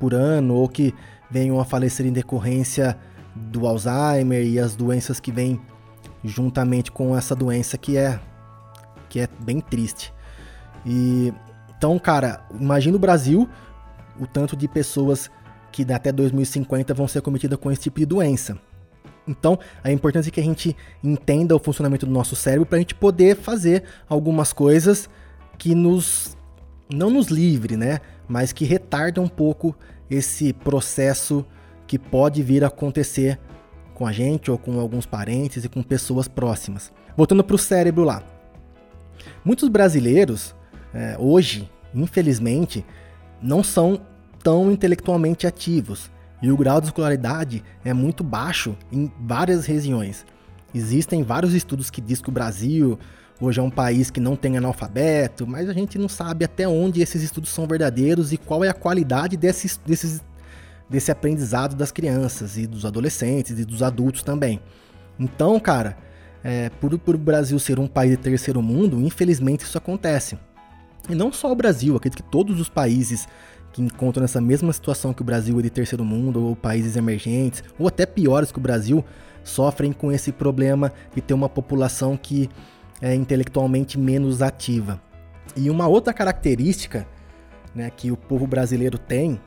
por 0.02 0.14
ano 0.14 0.56
ou 0.56 0.68
que 0.68 0.92
venham 1.30 1.60
a 1.60 1.64
falecer 1.64 2.04
em 2.04 2.12
decorrência 2.12 2.98
do 3.36 3.68
Alzheimer 3.68 4.44
e 4.44 4.58
as 4.58 4.74
doenças 4.74 5.20
que 5.20 5.30
vêm 5.30 5.60
juntamente 6.24 6.90
com 6.90 7.16
essa 7.16 7.36
doença 7.36 7.78
que 7.78 7.96
é 7.96 8.18
que 9.08 9.20
é 9.20 9.28
bem 9.44 9.60
triste. 9.60 10.12
E 10.84 11.32
então, 11.76 11.96
cara, 12.00 12.44
imagina 12.58 12.96
o 12.96 12.98
Brasil, 12.98 13.48
o 14.18 14.26
tanto 14.26 14.56
de 14.56 14.66
pessoas 14.66 15.30
que 15.70 15.86
até 15.92 16.10
2050 16.10 16.92
vão 16.94 17.06
ser 17.06 17.22
cometidas 17.22 17.58
com 17.60 17.70
esse 17.70 17.82
tipo 17.82 18.00
de 18.00 18.06
doença. 18.06 18.58
Então, 19.26 19.56
a 19.84 19.92
importância 19.92 20.30
é 20.30 20.32
que 20.32 20.40
a 20.40 20.44
gente 20.44 20.76
entenda 21.02 21.54
o 21.54 21.60
funcionamento 21.60 22.06
do 22.06 22.12
nosso 22.12 22.34
cérebro 22.34 22.66
para 22.66 22.78
a 22.78 22.80
gente 22.80 22.96
poder 22.96 23.36
fazer 23.36 23.84
algumas 24.08 24.52
coisas 24.52 25.08
que 25.56 25.76
nos 25.76 26.36
não 26.92 27.08
nos 27.08 27.28
livre, 27.28 27.76
né? 27.76 28.00
Mas 28.28 28.52
que 28.52 28.64
retarda 28.64 29.20
um 29.20 29.28
pouco 29.28 29.76
esse 30.10 30.52
processo 30.52 31.44
que 31.86 31.98
pode 31.98 32.42
vir 32.42 32.64
a 32.64 32.68
acontecer 32.68 33.38
com 33.94 34.06
a 34.06 34.12
gente 34.12 34.50
ou 34.50 34.58
com 34.58 34.78
alguns 34.78 35.06
parentes 35.06 35.64
e 35.64 35.68
com 35.68 35.82
pessoas 35.82 36.28
próximas. 36.28 36.92
Voltando 37.16 37.44
para 37.44 37.56
o 37.56 37.58
cérebro 37.58 38.04
lá. 38.04 38.22
Muitos 39.44 39.68
brasileiros, 39.68 40.54
é, 40.94 41.16
hoje, 41.18 41.70
infelizmente, 41.94 42.84
não 43.40 43.62
são 43.62 44.00
tão 44.42 44.72
intelectualmente 44.72 45.46
ativos 45.46 46.10
e 46.42 46.50
o 46.50 46.56
grau 46.56 46.80
de 46.80 46.88
escolaridade 46.88 47.62
é 47.84 47.94
muito 47.94 48.24
baixo 48.24 48.76
em 48.90 49.10
várias 49.20 49.64
regiões. 49.64 50.26
Existem 50.74 51.22
vários 51.22 51.54
estudos 51.54 51.88
que 51.88 52.00
dizem 52.00 52.24
que 52.24 52.30
o 52.30 52.32
Brasil 52.32 52.98
hoje 53.44 53.58
é 53.58 53.62
um 53.62 53.70
país 53.70 54.10
que 54.10 54.20
não 54.20 54.36
tem 54.36 54.56
analfabeto, 54.56 55.46
mas 55.46 55.68
a 55.68 55.72
gente 55.72 55.98
não 55.98 56.08
sabe 56.08 56.44
até 56.44 56.66
onde 56.68 57.00
esses 57.02 57.22
estudos 57.22 57.50
são 57.50 57.66
verdadeiros 57.66 58.32
e 58.32 58.36
qual 58.36 58.62
é 58.62 58.68
a 58.68 58.74
qualidade 58.74 59.36
desses, 59.36 59.80
desses, 59.84 60.22
desse 60.88 61.10
aprendizado 61.10 61.74
das 61.74 61.90
crianças 61.90 62.56
e 62.56 62.66
dos 62.66 62.84
adolescentes 62.84 63.58
e 63.58 63.64
dos 63.64 63.82
adultos 63.82 64.22
também. 64.22 64.60
Então, 65.18 65.58
cara, 65.58 65.96
é, 66.44 66.70
por, 66.80 66.96
por 66.98 67.16
o 67.16 67.18
Brasil 67.18 67.58
ser 67.58 67.78
um 67.78 67.88
país 67.88 68.12
de 68.12 68.16
terceiro 68.16 68.62
mundo, 68.62 69.00
infelizmente 69.00 69.64
isso 69.64 69.76
acontece. 69.76 70.38
E 71.08 71.14
não 71.14 71.32
só 71.32 71.50
o 71.50 71.56
Brasil, 71.56 71.96
acredito 71.96 72.22
que 72.22 72.30
todos 72.30 72.60
os 72.60 72.68
países 72.68 73.26
que 73.72 73.82
encontram 73.82 74.22
nessa 74.22 74.40
mesma 74.40 74.72
situação 74.72 75.12
que 75.12 75.22
o 75.22 75.24
Brasil 75.24 75.58
é 75.58 75.62
de 75.62 75.70
terceiro 75.70 76.04
mundo, 76.04 76.44
ou 76.44 76.54
países 76.54 76.94
emergentes, 76.94 77.64
ou 77.78 77.88
até 77.88 78.04
piores 78.06 78.52
que 78.52 78.58
o 78.58 78.60
Brasil, 78.60 79.04
sofrem 79.42 79.92
com 79.92 80.12
esse 80.12 80.30
problema 80.30 80.92
de 81.14 81.20
ter 81.20 81.34
uma 81.34 81.48
população 81.48 82.16
que 82.16 82.48
é, 83.02 83.14
intelectualmente 83.14 83.98
menos 83.98 84.40
ativa. 84.40 85.02
E 85.56 85.68
uma 85.68 85.88
outra 85.88 86.14
característica 86.14 87.06
né, 87.74 87.90
que 87.90 88.12
o 88.12 88.16
povo 88.16 88.46
brasileiro 88.46 88.96
tem, 88.96 89.40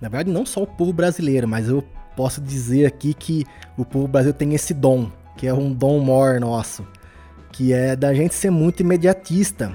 na 0.00 0.08
verdade 0.08 0.30
não 0.30 0.46
só 0.46 0.62
o 0.62 0.66
povo 0.66 0.92
brasileiro, 0.92 1.48
mas 1.48 1.68
eu 1.68 1.82
posso 2.16 2.40
dizer 2.40 2.86
aqui 2.86 3.12
que 3.12 3.44
o 3.76 3.84
povo 3.84 4.06
brasileiro 4.06 4.38
tem 4.38 4.54
esse 4.54 4.72
dom, 4.72 5.10
que 5.36 5.46
é 5.46 5.52
um 5.52 5.72
dom 5.72 6.00
maior 6.00 6.40
nosso, 6.40 6.86
que 7.52 7.72
é 7.72 7.96
da 7.96 8.14
gente 8.14 8.34
ser 8.34 8.50
muito 8.50 8.80
imediatista. 8.80 9.72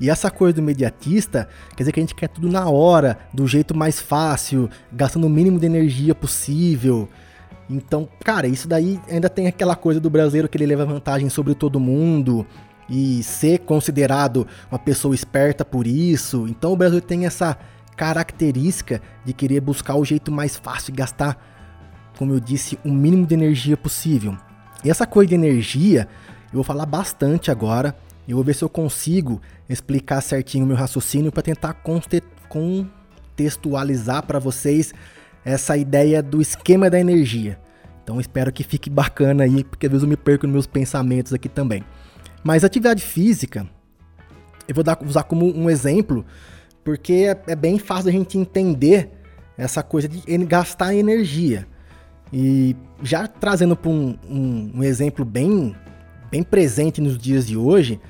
E 0.00 0.10
essa 0.10 0.30
coisa 0.30 0.54
do 0.54 0.60
imediatista 0.60 1.48
quer 1.76 1.84
dizer 1.84 1.92
que 1.92 2.00
a 2.00 2.02
gente 2.02 2.14
quer 2.14 2.28
tudo 2.28 2.48
na 2.48 2.68
hora, 2.68 3.18
do 3.32 3.46
jeito 3.46 3.76
mais 3.76 4.00
fácil, 4.00 4.68
gastando 4.92 5.28
o 5.28 5.30
mínimo 5.30 5.60
de 5.60 5.66
energia 5.66 6.12
possível. 6.12 7.08
Então, 7.72 8.08
cara, 8.22 8.46
isso 8.46 8.68
daí 8.68 9.00
ainda 9.08 9.28
tem 9.30 9.46
aquela 9.46 9.74
coisa 9.74 9.98
do 9.98 10.10
brasileiro 10.10 10.48
que 10.48 10.58
ele 10.58 10.66
leva 10.66 10.84
vantagem 10.84 11.28
sobre 11.30 11.54
todo 11.54 11.80
mundo 11.80 12.46
e 12.88 13.22
ser 13.22 13.60
considerado 13.60 14.46
uma 14.70 14.78
pessoa 14.78 15.14
esperta 15.14 15.64
por 15.64 15.86
isso. 15.86 16.46
Então, 16.48 16.72
o 16.72 16.76
Brasil 16.76 17.00
tem 17.00 17.24
essa 17.24 17.56
característica 17.96 19.00
de 19.24 19.32
querer 19.32 19.60
buscar 19.60 19.94
o 19.94 20.04
jeito 20.04 20.30
mais 20.30 20.56
fácil 20.56 20.92
de 20.92 20.98
gastar, 20.98 21.38
como 22.18 22.34
eu 22.34 22.40
disse, 22.40 22.78
o 22.84 22.90
mínimo 22.90 23.26
de 23.26 23.34
energia 23.34 23.76
possível. 23.76 24.36
E 24.84 24.90
essa 24.90 25.06
coisa 25.06 25.28
de 25.30 25.34
energia, 25.34 26.06
eu 26.46 26.54
vou 26.54 26.64
falar 26.64 26.84
bastante 26.84 27.50
agora. 27.50 27.96
Eu 28.28 28.36
vou 28.36 28.44
ver 28.44 28.54
se 28.54 28.62
eu 28.62 28.68
consigo 28.68 29.40
explicar 29.68 30.20
certinho 30.20 30.64
o 30.64 30.68
meu 30.68 30.76
raciocínio 30.76 31.32
para 31.32 31.42
tentar 31.42 31.82
contextualizar 32.48 34.22
para 34.24 34.38
vocês 34.38 34.92
essa 35.44 35.76
ideia 35.76 36.22
do 36.22 36.40
esquema 36.40 36.88
da 36.88 37.00
energia, 37.00 37.58
Então 38.02 38.20
espero 38.20 38.52
que 38.52 38.64
fique 38.64 38.90
bacana 38.90 39.44
aí, 39.44 39.64
porque 39.64 39.86
às 39.86 39.92
vezes 39.92 40.02
eu 40.02 40.08
me 40.08 40.16
perco 40.16 40.46
nos 40.46 40.52
meus 40.52 40.66
pensamentos 40.66 41.32
aqui 41.32 41.48
também. 41.48 41.84
Mas 42.42 42.64
atividade 42.64 43.02
física, 43.02 43.66
eu 44.66 44.74
vou 44.74 44.82
dar, 44.82 44.98
usar 45.02 45.22
como 45.22 45.46
um 45.46 45.70
exemplo, 45.70 46.24
porque 46.84 47.12
é, 47.12 47.52
é 47.52 47.56
bem 47.56 47.78
fácil 47.78 48.08
a 48.08 48.12
gente 48.12 48.36
entender 48.36 49.10
essa 49.56 49.82
coisa 49.82 50.08
de 50.08 50.20
gastar 50.44 50.94
energia. 50.94 51.66
E 52.32 52.74
já 53.02 53.26
trazendo 53.26 53.76
para 53.76 53.90
um, 53.90 54.16
um, 54.28 54.72
um, 54.76 54.84
exemplo 54.84 55.24
bem, 55.24 55.76
bem 56.30 56.42
presente 56.42 57.00
nos 57.00 57.18
dias 57.18 57.46
de 57.46 57.56
hoje, 57.56 58.00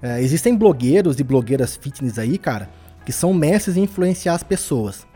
é, 0.00 0.22
existem 0.22 0.56
blogueiros 0.56 1.18
e 1.18 1.24
blogueiras 1.24 1.76
fitness 1.76 2.18
aí, 2.18 2.38
cara, 2.38 2.70
que 3.04 3.12
são 3.12 3.34
mestres 3.34 3.76
em 3.76 3.82
influenciar 3.82 4.34
as 4.34 4.42
pessoas. 4.42 5.06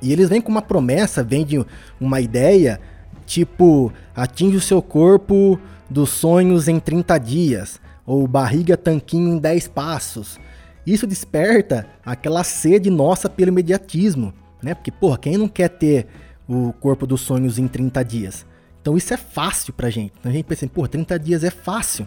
E 0.00 0.12
eles 0.12 0.28
vêm 0.28 0.40
com 0.40 0.50
uma 0.50 0.62
promessa, 0.62 1.24
vendem 1.24 1.64
uma 2.00 2.20
ideia, 2.20 2.80
tipo, 3.26 3.92
atinge 4.14 4.56
o 4.56 4.60
seu 4.60 4.80
corpo 4.80 5.60
dos 5.90 6.10
sonhos 6.10 6.68
em 6.68 6.78
30 6.78 7.18
dias, 7.18 7.80
ou 8.06 8.26
barriga 8.26 8.76
tanquinho 8.76 9.34
em 9.34 9.38
10 9.38 9.68
passos. 9.68 10.38
Isso 10.86 11.06
desperta 11.06 11.86
aquela 12.04 12.44
sede 12.44 12.88
nossa 12.88 13.28
pelo 13.28 13.50
imediatismo, 13.50 14.32
né? 14.62 14.74
Porque, 14.74 14.92
porra, 14.92 15.18
quem 15.18 15.36
não 15.36 15.48
quer 15.48 15.68
ter 15.68 16.06
o 16.48 16.72
corpo 16.74 17.06
dos 17.06 17.20
sonhos 17.20 17.58
em 17.58 17.66
30 17.66 18.04
dias? 18.04 18.46
Então 18.80 18.96
isso 18.96 19.12
é 19.12 19.16
fácil 19.16 19.72
pra 19.72 19.90
gente. 19.90 20.12
Então 20.20 20.30
a 20.30 20.34
gente 20.34 20.44
pensa, 20.44 20.64
assim, 20.64 20.72
porra, 20.72 20.86
30 20.86 21.18
dias 21.18 21.42
é 21.42 21.50
fácil. 21.50 22.06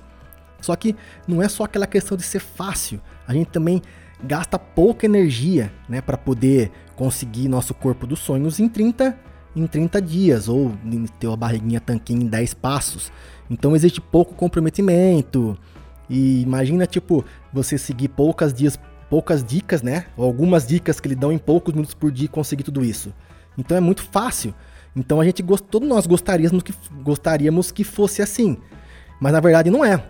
Só 0.61 0.73
que 0.75 0.95
não 1.27 1.41
é 1.41 1.49
só 1.49 1.65
aquela 1.65 1.85
questão 1.85 2.15
de 2.15 2.23
ser 2.23 2.39
fácil. 2.39 3.01
A 3.27 3.33
gente 3.33 3.49
também 3.49 3.81
gasta 4.23 4.57
pouca 4.57 5.05
energia, 5.05 5.71
né, 5.87 6.01
para 6.01 6.17
poder 6.17 6.71
conseguir 6.95 7.47
nosso 7.47 7.73
corpo 7.73 8.07
dos 8.07 8.19
sonhos 8.19 8.59
em 8.59 8.67
30 8.67 9.17
em 9.55 9.65
30 9.65 10.01
dias 10.01 10.47
ou 10.47 10.71
ter 11.19 11.27
uma 11.27 11.37
barriguinha 11.37 11.79
tanquinho 11.79 12.21
em 12.23 12.27
10 12.27 12.53
passos. 12.55 13.11
Então 13.49 13.75
existe 13.75 13.99
pouco 13.99 14.35
comprometimento. 14.35 15.57
E 16.09 16.41
imagina 16.41 16.85
tipo 16.85 17.23
você 17.53 17.77
seguir 17.77 18.09
poucas 18.09 18.53
dias, 18.53 18.79
poucas 19.09 19.43
dicas, 19.43 19.81
né? 19.81 20.05
Ou 20.17 20.25
algumas 20.25 20.67
dicas 20.67 20.99
que 20.99 21.07
lhe 21.07 21.15
dão 21.15 21.31
em 21.31 21.37
poucos 21.37 21.73
minutos 21.73 21.93
por 21.93 22.11
dia 22.11 22.25
e 22.25 22.29
conseguir 22.29 22.63
tudo 22.63 22.83
isso. 22.83 23.13
Então 23.57 23.75
é 23.75 23.79
muito 23.79 24.03
fácil. 24.03 24.53
Então 24.95 25.21
a 25.21 25.25
gente 25.25 25.43
todos 25.69 25.87
nós 25.87 26.07
gostaríamos 26.07 26.63
que 26.63 26.73
gostaríamos 27.03 27.71
que 27.71 27.83
fosse 27.83 28.21
assim. 28.21 28.57
Mas 29.19 29.33
na 29.33 29.39
verdade 29.39 29.69
não 29.69 29.83
é. 29.83 30.03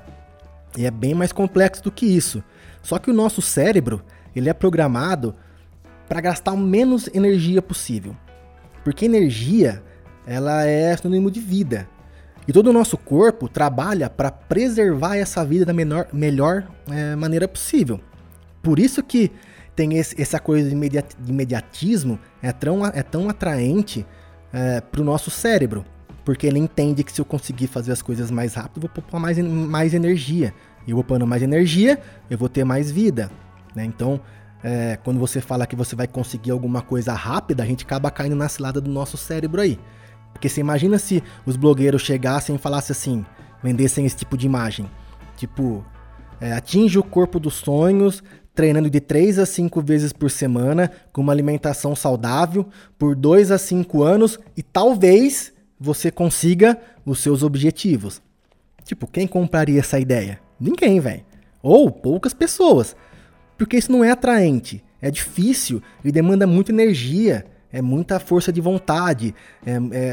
E 0.77 0.85
é 0.85 0.91
bem 0.91 1.13
mais 1.13 1.31
complexo 1.31 1.83
do 1.83 1.91
que 1.91 2.05
isso. 2.05 2.43
Só 2.81 2.99
que 2.99 3.09
o 3.09 3.13
nosso 3.13 3.41
cérebro, 3.41 4.01
ele 4.35 4.49
é 4.49 4.53
programado 4.53 5.35
para 6.07 6.21
gastar 6.21 6.53
o 6.53 6.57
menos 6.57 7.09
energia 7.13 7.61
possível. 7.61 8.15
Porque 8.89 9.05
energia, 9.05 9.83
ela 10.25 10.65
é 10.65 10.97
sinônimo 10.97 11.29
de 11.29 11.39
vida. 11.39 11.87
E 12.47 12.51
todo 12.51 12.71
o 12.71 12.73
nosso 12.73 12.97
corpo 12.97 13.47
trabalha 13.47 14.09
para 14.09 14.31
preservar 14.31 15.15
essa 15.15 15.45
vida 15.45 15.63
da 15.63 15.71
menor, 15.71 16.07
melhor 16.11 16.67
é, 16.89 17.15
maneira 17.15 17.47
possível. 17.47 17.99
Por 18.63 18.79
isso 18.79 19.03
que 19.03 19.31
tem 19.75 19.95
esse, 19.99 20.19
essa 20.19 20.39
coisa 20.39 20.67
de, 20.67 20.73
imediat, 20.73 21.15
de 21.19 21.31
imediatismo 21.31 22.17
é 22.41 22.51
tão, 22.51 22.83
é 22.83 23.03
tão 23.03 23.29
atraente 23.29 24.03
é, 24.51 24.81
para 24.81 25.01
o 25.01 25.03
nosso 25.03 25.29
cérebro. 25.29 25.85
Porque 26.25 26.47
ele 26.47 26.57
entende 26.57 27.03
que 27.03 27.11
se 27.11 27.21
eu 27.21 27.25
conseguir 27.25 27.67
fazer 27.67 27.91
as 27.91 28.01
coisas 28.01 28.31
mais 28.31 28.55
rápido, 28.55 28.77
eu 28.77 28.81
vou 28.81 28.89
poupar 28.89 29.21
mais, 29.21 29.37
mais 29.37 29.93
energia. 29.93 30.51
E 30.87 31.03
pondo 31.03 31.27
mais 31.27 31.43
energia, 31.43 31.99
eu 32.27 32.39
vou 32.39 32.49
ter 32.49 32.63
mais 32.63 32.89
vida. 32.89 33.29
Né? 33.75 33.85
Então, 33.85 34.19
é, 34.63 34.97
quando 35.03 35.19
você 35.19 35.39
fala 35.39 35.65
que 35.65 35.75
você 35.75 35.95
vai 35.95 36.07
conseguir 36.07 36.51
alguma 36.51 36.81
coisa 36.81 37.13
rápida, 37.13 37.63
a 37.63 37.65
gente 37.65 37.85
acaba 37.85 38.11
caindo 38.11 38.35
na 38.35 38.49
cilada 38.49 38.81
do 38.81 38.89
nosso 38.89 39.17
cérebro 39.17 39.61
aí. 39.61 39.79
Porque 40.33 40.49
você 40.49 40.61
imagina 40.61 40.97
se 40.97 41.23
os 41.45 41.55
blogueiros 41.55 42.01
chegassem 42.01 42.55
e 42.55 42.59
falassem 42.59 42.93
assim, 42.93 43.25
vendessem 43.63 44.05
esse 44.05 44.17
tipo 44.17 44.37
de 44.37 44.45
imagem. 44.45 44.89
Tipo, 45.37 45.83
é, 46.39 46.53
atinge 46.53 46.99
o 46.99 47.03
corpo 47.03 47.39
dos 47.39 47.55
sonhos, 47.55 48.21
treinando 48.53 48.89
de 48.89 48.99
3 48.99 49.39
a 49.39 49.45
5 49.45 49.81
vezes 49.81 50.11
por 50.11 50.29
semana, 50.29 50.91
com 51.13 51.21
uma 51.21 51.31
alimentação 51.31 51.95
saudável, 51.95 52.67
por 52.97 53.15
2 53.15 53.51
a 53.51 53.57
5 53.57 54.03
anos, 54.03 54.37
e 54.55 54.61
talvez 54.61 55.53
você 55.79 56.11
consiga 56.11 56.77
os 57.05 57.19
seus 57.19 57.41
objetivos. 57.41 58.21
Tipo, 58.83 59.07
quem 59.07 59.27
compraria 59.27 59.79
essa 59.79 59.99
ideia? 59.99 60.39
Ninguém, 60.59 60.99
velho. 60.99 61.23
Ou 61.61 61.89
poucas 61.89 62.33
pessoas 62.33 62.95
porque 63.59 63.75
isso 63.77 63.91
não 63.91 64.05
é 64.05 64.09
atraente, 64.09 64.81
é 65.01 65.11
difícil 65.11 65.83
e 66.01 66.13
demanda 66.13 66.47
muita 66.47 66.71
energia, 66.71 67.45
é 67.71 67.81
muita 67.81 68.17
força 68.17 68.53
de 68.53 68.61
vontade, 68.61 69.35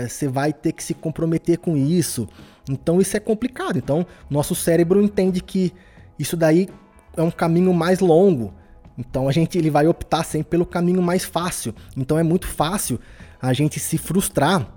você 0.09 0.27
é, 0.27 0.29
é, 0.29 0.31
vai 0.31 0.53
ter 0.53 0.73
que 0.73 0.83
se 0.83 0.93
comprometer 0.93 1.57
com 1.59 1.77
isso. 1.77 2.29
Então 2.69 3.01
isso 3.01 3.17
é 3.17 3.21
complicado. 3.21 3.79
Então 3.79 4.05
nosso 4.29 4.53
cérebro 4.55 5.01
entende 5.01 5.41
que 5.41 5.73
isso 6.19 6.37
daí 6.37 6.69
é 7.17 7.23
um 7.23 7.31
caminho 7.31 7.73
mais 7.73 8.01
longo. 8.01 8.53
Então 8.99 9.29
a 9.29 9.33
gente 9.33 9.57
ele 9.57 9.71
vai 9.71 9.87
optar 9.87 10.25
sempre 10.25 10.51
pelo 10.51 10.67
caminho 10.67 11.01
mais 11.01 11.25
fácil. 11.25 11.73
Então 11.97 12.19
é 12.19 12.25
muito 12.25 12.49
fácil 12.49 12.99
a 13.41 13.53
gente 13.53 13.79
se 13.79 13.97
frustrar 13.97 14.69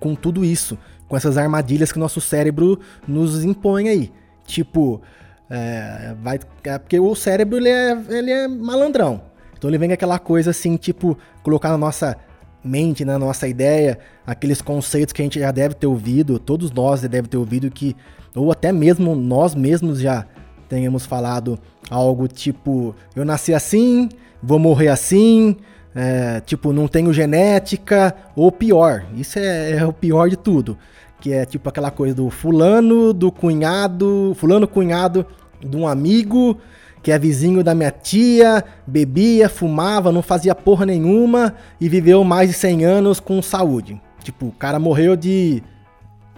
com 0.00 0.14
tudo 0.14 0.44
isso, 0.44 0.78
com 1.06 1.14
essas 1.14 1.36
armadilhas 1.36 1.92
que 1.92 1.98
nosso 1.98 2.22
cérebro 2.22 2.80
nos 3.06 3.44
impõe 3.44 3.90
aí. 3.90 4.10
Tipo, 4.46 5.02
é, 5.50 6.14
vai, 6.22 6.38
é 6.64 6.78
porque 6.78 6.98
o 6.98 7.14
cérebro 7.14 7.58
ele 7.58 7.68
é, 7.68 7.98
ele 8.08 8.30
é 8.30 8.48
malandrão. 8.48 9.22
Então 9.56 9.70
ele 9.70 9.78
vem 9.78 9.88
com 9.88 9.94
aquela 9.94 10.18
coisa 10.18 10.50
assim, 10.50 10.76
tipo, 10.76 11.16
colocar 11.42 11.70
na 11.70 11.78
nossa 11.78 12.16
mente, 12.62 13.04
na 13.04 13.18
nossa 13.18 13.46
ideia, 13.46 13.98
aqueles 14.26 14.62
conceitos 14.62 15.12
que 15.12 15.20
a 15.20 15.24
gente 15.24 15.38
já 15.38 15.50
deve 15.50 15.74
ter 15.74 15.86
ouvido, 15.86 16.38
todos 16.38 16.70
nós 16.70 17.02
já 17.02 17.08
devem 17.08 17.28
ter 17.28 17.36
ouvido 17.36 17.70
que, 17.70 17.94
ou 18.34 18.50
até 18.50 18.72
mesmo 18.72 19.14
nós 19.14 19.54
mesmos 19.54 20.00
já 20.00 20.26
tenhamos 20.68 21.04
falado 21.04 21.58
algo 21.90 22.26
tipo, 22.26 22.94
eu 23.14 23.24
nasci 23.24 23.52
assim, 23.52 24.08
vou 24.42 24.58
morrer 24.58 24.88
assim, 24.88 25.56
é, 25.94 26.40
tipo, 26.40 26.72
não 26.72 26.88
tenho 26.88 27.12
genética, 27.12 28.14
ou 28.34 28.50
pior, 28.50 29.04
isso 29.14 29.38
é, 29.38 29.72
é 29.72 29.84
o 29.84 29.92
pior 29.92 30.28
de 30.30 30.36
tudo 30.36 30.78
que 31.24 31.32
é 31.32 31.46
tipo 31.46 31.66
aquela 31.70 31.90
coisa 31.90 32.14
do 32.14 32.28
fulano, 32.28 33.14
do 33.14 33.32
cunhado, 33.32 34.36
fulano 34.36 34.68
cunhado 34.68 35.24
de 35.58 35.74
um 35.74 35.88
amigo 35.88 36.58
que 37.02 37.10
é 37.10 37.18
vizinho 37.18 37.64
da 37.64 37.74
minha 37.74 37.90
tia, 37.90 38.62
bebia, 38.86 39.48
fumava, 39.48 40.12
não 40.12 40.20
fazia 40.20 40.54
porra 40.54 40.84
nenhuma 40.84 41.54
e 41.80 41.88
viveu 41.88 42.22
mais 42.24 42.50
de 42.50 42.54
100 42.54 42.84
anos 42.84 43.20
com 43.20 43.40
saúde. 43.40 43.98
Tipo, 44.22 44.48
o 44.48 44.52
cara 44.52 44.78
morreu 44.78 45.16
de 45.16 45.62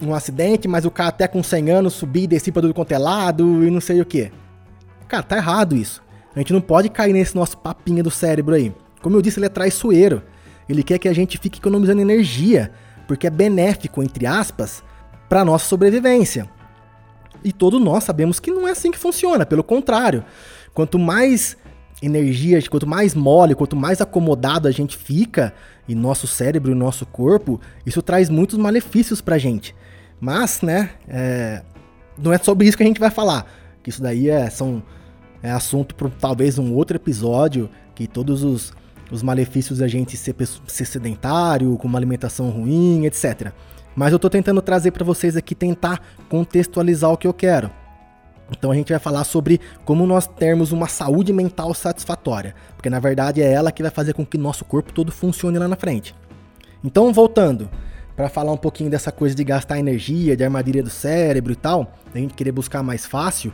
um 0.01 0.15
acidente, 0.15 0.69
mas 0.69 0.85
o 0.85 0.91
cara 0.91 1.09
até 1.09 1.27
com 1.27 1.43
100 1.43 1.69
anos 1.69 1.93
subia 1.93 2.23
e 2.23 2.27
descia 2.27 2.53
pra 2.53 2.61
tudo 2.61 2.73
quanto 2.73 2.93
é 2.93 2.97
lado 2.97 3.65
e 3.65 3.69
não 3.69 3.81
sei 3.81 3.99
o 3.99 4.05
que. 4.05 4.31
Cara, 5.09 5.21
tá 5.21 5.35
errado 5.35 5.75
isso. 5.75 6.01
A 6.33 6.39
gente 6.39 6.53
não 6.53 6.61
pode 6.61 6.87
cair 6.87 7.11
nesse 7.11 7.35
nosso 7.35 7.57
papinho 7.57 8.05
do 8.05 8.11
cérebro 8.11 8.55
aí. 8.55 8.73
Como 9.01 9.17
eu 9.17 9.21
disse, 9.21 9.37
ele 9.37 9.47
é 9.47 9.49
traiçoeiro. 9.49 10.23
Ele 10.69 10.81
quer 10.81 10.97
que 10.97 11.09
a 11.09 11.13
gente 11.13 11.37
fique 11.37 11.59
economizando 11.59 11.99
energia 11.99 12.71
porque 13.07 13.27
é 13.27 13.29
benéfico, 13.29 14.03
entre 14.03 14.25
aspas, 14.25 14.83
para 15.29 15.45
nossa 15.45 15.65
sobrevivência. 15.65 16.49
E 17.43 17.51
todos 17.51 17.81
nós 17.81 18.03
sabemos 18.03 18.39
que 18.39 18.51
não 18.51 18.67
é 18.67 18.71
assim 18.71 18.91
que 18.91 18.97
funciona, 18.97 19.45
pelo 19.45 19.63
contrário. 19.63 20.23
Quanto 20.73 20.99
mais 20.99 21.55
energia, 22.01 22.61
quanto 22.69 22.85
mais 22.85 23.15
mole, 23.15 23.55
quanto 23.55 23.75
mais 23.75 24.01
acomodado 24.01 24.67
a 24.67 24.71
gente 24.71 24.97
fica, 24.97 25.53
e 25.87 25.95
nosso 25.95 26.27
cérebro 26.27 26.71
e 26.71 26.75
nosso 26.75 27.05
corpo, 27.05 27.59
isso 27.85 28.01
traz 28.01 28.29
muitos 28.29 28.57
malefícios 28.57 29.21
pra 29.21 29.37
gente. 29.37 29.73
Mas, 30.19 30.61
né, 30.61 30.91
é, 31.07 31.63
não 32.17 32.33
é 32.33 32.37
sobre 32.37 32.67
isso 32.67 32.75
que 32.75 32.83
a 32.83 32.85
gente 32.85 32.99
vai 32.99 33.09
falar. 33.09 33.49
Que 33.81 33.89
isso 33.89 34.01
daí 34.01 34.29
é, 34.29 34.49
são, 34.49 34.83
é 35.41 35.49
assunto 35.49 35.95
para 35.95 36.09
talvez 36.09 36.59
um 36.59 36.73
outro 36.73 36.97
episódio, 36.97 37.69
que 37.95 38.07
todos 38.07 38.43
os 38.43 38.73
os 39.11 39.23
malefícios 39.23 39.79
da 39.79 39.87
gente 39.87 40.17
ser, 40.17 40.35
ser 40.67 40.85
sedentário, 40.85 41.77
com 41.77 41.87
uma 41.87 41.97
alimentação 41.97 42.49
ruim, 42.49 43.05
etc. 43.05 43.51
Mas 43.95 44.11
eu 44.11 44.17
estou 44.17 44.29
tentando 44.29 44.61
trazer 44.61 44.91
para 44.91 45.03
vocês 45.03 45.35
aqui, 45.35 45.55
tentar 45.55 46.01
contextualizar 46.29 47.11
o 47.11 47.17
que 47.17 47.27
eu 47.27 47.33
quero. 47.33 47.71
Então 48.51 48.71
a 48.71 48.75
gente 48.75 48.89
vai 48.89 48.99
falar 48.99 49.23
sobre 49.23 49.59
como 49.83 50.05
nós 50.05 50.27
termos 50.27 50.71
uma 50.71 50.87
saúde 50.87 51.33
mental 51.33 51.73
satisfatória, 51.73 52.55
porque 52.75 52.89
na 52.89 52.99
verdade 52.99 53.41
é 53.41 53.51
ela 53.51 53.71
que 53.71 53.81
vai 53.81 53.91
fazer 53.91 54.13
com 54.13 54.25
que 54.25 54.37
nosso 54.37 54.63
corpo 54.63 54.93
todo 54.93 55.11
funcione 55.11 55.57
lá 55.57 55.67
na 55.67 55.75
frente. 55.75 56.15
Então, 56.83 57.11
voltando, 57.11 57.69
para 58.15 58.29
falar 58.29 58.51
um 58.51 58.57
pouquinho 58.57 58.89
dessa 58.89 59.11
coisa 59.11 59.35
de 59.35 59.43
gastar 59.43 59.79
energia, 59.79 60.37
de 60.37 60.43
armadilha 60.43 60.81
do 60.81 60.89
cérebro 60.89 61.51
e 61.51 61.55
tal, 61.55 61.93
a 62.13 62.17
gente 62.17 62.33
querer 62.33 62.51
buscar 62.51 62.81
mais 62.81 63.05
fácil, 63.05 63.51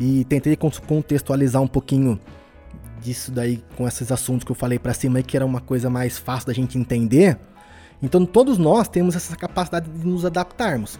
e 0.00 0.24
tentei 0.24 0.56
contextualizar 0.56 1.62
um 1.62 1.66
pouquinho 1.66 2.18
disso 3.02 3.30
daí 3.30 3.62
com 3.76 3.86
esses 3.86 4.10
assuntos 4.12 4.44
que 4.44 4.50
eu 4.50 4.56
falei 4.56 4.78
para 4.78 4.94
cima 4.94 5.22
que 5.22 5.36
era 5.36 5.44
uma 5.44 5.60
coisa 5.60 5.90
mais 5.90 6.18
fácil 6.18 6.46
da 6.46 6.52
gente 6.52 6.78
entender. 6.78 7.38
Então 8.02 8.24
todos 8.24 8.58
nós 8.58 8.88
temos 8.88 9.14
essa 9.14 9.36
capacidade 9.36 9.90
de 9.90 10.06
nos 10.06 10.24
adaptarmos. 10.24 10.98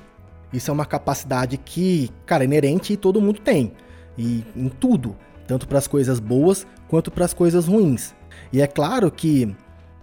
Isso 0.52 0.70
é 0.70 0.74
uma 0.74 0.84
capacidade 0.84 1.56
que, 1.56 2.10
cara, 2.26 2.44
é 2.44 2.46
inerente 2.46 2.92
e 2.92 2.96
todo 2.96 3.20
mundo 3.20 3.40
tem. 3.40 3.72
E 4.18 4.44
em 4.54 4.68
tudo, 4.68 5.16
tanto 5.46 5.66
para 5.66 5.78
as 5.78 5.86
coisas 5.86 6.20
boas 6.20 6.66
quanto 6.88 7.10
para 7.10 7.24
as 7.24 7.32
coisas 7.32 7.66
ruins. 7.66 8.14
E 8.52 8.60
é 8.60 8.66
claro 8.66 9.10
que 9.10 9.54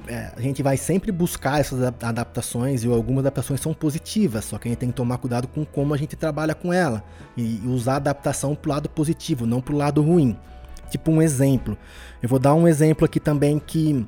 é, 0.07 0.31
a 0.35 0.41
gente 0.41 0.63
vai 0.63 0.75
sempre 0.75 1.11
buscar 1.11 1.59
essas 1.59 1.83
adaptações 1.83 2.83
e 2.83 2.87
algumas 2.87 3.19
adaptações 3.19 3.61
são 3.61 3.73
positivas, 3.73 4.45
só 4.45 4.57
que 4.57 4.67
a 4.67 4.71
gente 4.71 4.79
tem 4.79 4.89
que 4.89 4.95
tomar 4.95 5.19
cuidado 5.19 5.47
com 5.47 5.63
como 5.63 5.93
a 5.93 5.97
gente 5.97 6.15
trabalha 6.15 6.55
com 6.55 6.73
ela 6.73 7.03
e 7.37 7.61
usar 7.65 7.93
a 7.93 7.97
adaptação 7.97 8.55
pro 8.55 8.71
lado 8.71 8.89
positivo, 8.89 9.45
não 9.45 9.61
pro 9.61 9.77
lado 9.77 10.01
ruim. 10.01 10.35
Tipo 10.89 11.11
um 11.11 11.21
exemplo. 11.21 11.77
Eu 12.21 12.29
vou 12.29 12.39
dar 12.39 12.53
um 12.53 12.67
exemplo 12.67 13.05
aqui 13.05 13.19
também 13.19 13.59
que 13.59 14.05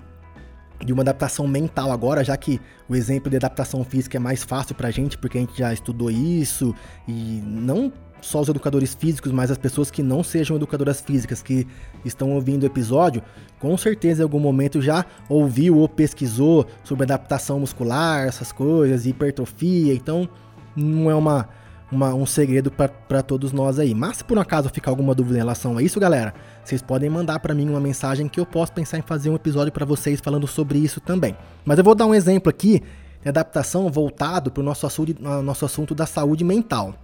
de 0.84 0.92
uma 0.92 1.04
adaptação 1.04 1.48
mental 1.48 1.92
agora, 1.92 2.24
já 2.24 2.36
que 2.36 2.60
o 2.90 2.96
exemplo 2.96 3.30
de 3.30 3.36
adaptação 3.38 3.84
física 3.84 4.18
é 4.18 4.20
mais 4.20 4.44
fácil 4.44 4.76
pra 4.76 4.90
gente, 4.90 5.18
porque 5.18 5.38
a 5.38 5.42
gente 5.42 5.58
já 5.58 5.72
estudou 5.72 6.10
isso 6.10 6.74
e 7.08 7.42
não 7.46 7.92
só 8.22 8.40
os 8.40 8.50
educadores 8.50 8.94
físicos, 8.94 9.32
mas 9.32 9.50
as 9.50 9.58
pessoas 9.58 9.90
que 9.90 10.04
não 10.04 10.24
sejam 10.24 10.56
educadoras 10.56 11.02
físicas 11.02 11.42
que 11.42 11.68
estão 12.06 12.32
ouvindo 12.32 12.64
o 12.64 12.66
episódio, 12.66 13.22
com 13.60 13.76
certeza 13.78 14.22
em 14.22 14.24
algum 14.24 14.40
momento 14.40 14.82
já 14.82 15.06
ouviu 15.28 15.78
ou 15.78 15.90
pesquisou 15.90 16.68
sobre 16.84 17.04
adaptação 17.04 17.60
muscular, 17.60 18.28
essas 18.28 18.52
coisas, 18.52 19.06
hipertrofia, 19.06 19.94
então 19.94 20.30
não 20.76 21.10
é 21.10 21.16
uma, 21.16 21.50
uma 21.92 22.14
um 22.14 22.26
segredo 22.26 22.72
para 22.72 23.22
todos 23.22 23.52
nós 23.52 23.78
aí. 23.78 23.94
Mas 23.94 24.18
se 24.18 24.24
por 24.24 24.38
um 24.38 24.42
acaso 24.42 24.70
ficar 24.70 24.92
alguma 24.92 25.14
dúvida 25.14 25.36
em 25.36 25.42
relação 25.42 25.78
a 25.78 25.84
isso, 25.84 26.00
galera, 26.00 26.34
vocês 26.64 26.82
podem 26.82 27.10
mandar 27.10 27.40
para 27.40 27.54
mim 27.54 27.70
uma 27.70 27.80
mensagem 27.80 28.28
que 28.28 28.40
eu 28.40 28.46
posso 28.46 28.72
pensar 28.72 28.98
em 28.98 29.02
fazer 29.02 29.30
um 29.30 29.36
episódio 29.36 29.72
para 29.72 29.86
vocês 29.86 30.22
falando 30.22 30.48
sobre 30.48 30.80
isso 30.80 31.02
também. 31.02 31.36
Mas 31.66 31.78
eu 31.78 31.84
vou 31.84 31.94
dar 31.94 32.06
um 32.06 32.16
exemplo 32.16 32.50
aqui 32.50 32.82
de 33.22 33.30
adaptação 33.30 33.90
voltado 33.90 34.50
para 34.52 34.62
o 34.62 34.64
nosso 34.64 34.88
assunto, 34.88 35.22
nosso 35.22 35.66
assunto 35.66 35.94
da 35.94 36.06
saúde 36.06 36.44
mental. 36.44 36.96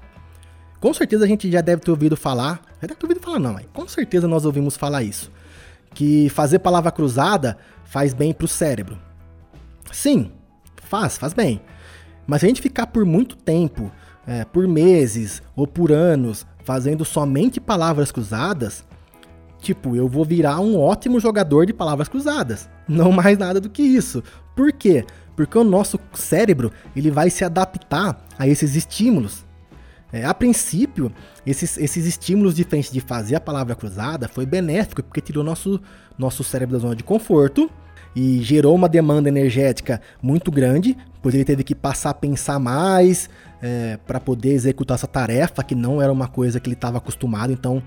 Com 0.79 0.93
certeza 0.93 1.25
a 1.25 1.27
gente 1.27 1.51
já 1.51 1.61
deve 1.61 1.81
ter 1.81 1.91
ouvido 1.91 2.15
falar, 2.15 2.61
já 2.81 2.87
deve 2.87 2.95
ter 2.95 3.05
ouvido 3.05 3.21
falar 3.21 3.39
não, 3.39 3.53
mas 3.53 3.65
com 3.73 3.87
certeza 3.87 4.27
nós 4.27 4.45
ouvimos 4.45 4.77
falar 4.77 5.03
isso, 5.03 5.31
que 5.93 6.29
fazer 6.29 6.59
palavra 6.59 6.91
cruzada 6.91 7.57
faz 7.83 8.13
bem 8.13 8.31
para 8.31 8.45
o 8.45 8.47
cérebro. 8.47 8.97
Sim, 9.91 10.31
faz, 10.83 11.17
faz 11.17 11.33
bem. 11.33 11.61
Mas 12.27 12.41
se 12.41 12.45
a 12.45 12.49
gente 12.49 12.61
ficar 12.61 12.87
por 12.87 13.05
muito 13.05 13.35
tempo, 13.35 13.91
é, 14.27 14.43
por 14.43 14.67
meses 14.67 15.41
ou 15.55 15.65
por 15.65 15.91
anos, 15.91 16.45
fazendo 16.63 17.05
somente 17.05 17.61
palavras 17.61 18.11
cruzadas, 18.11 18.85
tipo, 19.59 19.95
eu 19.95 20.07
vou 20.07 20.25
virar 20.25 20.59
um 20.59 20.77
ótimo 20.77 21.19
jogador 21.19 21.65
de 21.65 21.73
palavras 21.73 22.09
cruzadas. 22.09 22.69
Não 22.87 23.11
mais 23.11 23.37
nada 23.37 23.61
do 23.61 23.69
que 23.69 23.81
isso. 23.81 24.21
Por 24.53 24.73
quê? 24.73 25.05
Porque 25.35 25.57
o 25.57 25.63
nosso 25.63 25.97
cérebro 26.13 26.71
ele 26.95 27.09
vai 27.09 27.29
se 27.29 27.45
adaptar 27.45 28.21
a 28.37 28.47
esses 28.47 28.75
estímulos. 28.75 29.45
É, 30.11 30.25
a 30.25 30.33
princípio, 30.33 31.11
esses, 31.45 31.77
esses 31.77 32.05
estímulos 32.05 32.55
diferentes 32.55 32.91
de 32.91 33.01
fazer 33.01 33.35
a 33.35 33.41
palavra 33.41 33.75
cruzada 33.75 34.27
foi 34.27 34.45
benéfico, 34.45 35.03
porque 35.03 35.21
tirou 35.21 35.43
nosso, 35.43 35.81
nosso 36.17 36.43
cérebro 36.43 36.77
da 36.77 36.81
zona 36.81 36.95
de 36.95 37.03
conforto 37.03 37.69
e 38.19 38.41
gerou 38.41 38.73
uma 38.73 38.89
demanda 38.89 39.29
energética 39.29 40.01
muito 40.19 40.49
grande, 40.49 40.97
pois 41.21 41.35
ele 41.35 41.45
teve 41.45 41.63
que 41.63 41.75
passar 41.75 42.09
a 42.09 42.13
pensar 42.15 42.57
mais 42.57 43.29
é, 43.61 43.99
para 44.07 44.19
poder 44.19 44.53
executar 44.53 44.95
essa 44.95 45.05
tarefa, 45.05 45.63
que 45.63 45.75
não 45.75 46.01
era 46.01 46.11
uma 46.11 46.27
coisa 46.27 46.59
que 46.59 46.67
ele 46.67 46.73
estava 46.73 46.97
acostumado, 46.97 47.53
então 47.53 47.79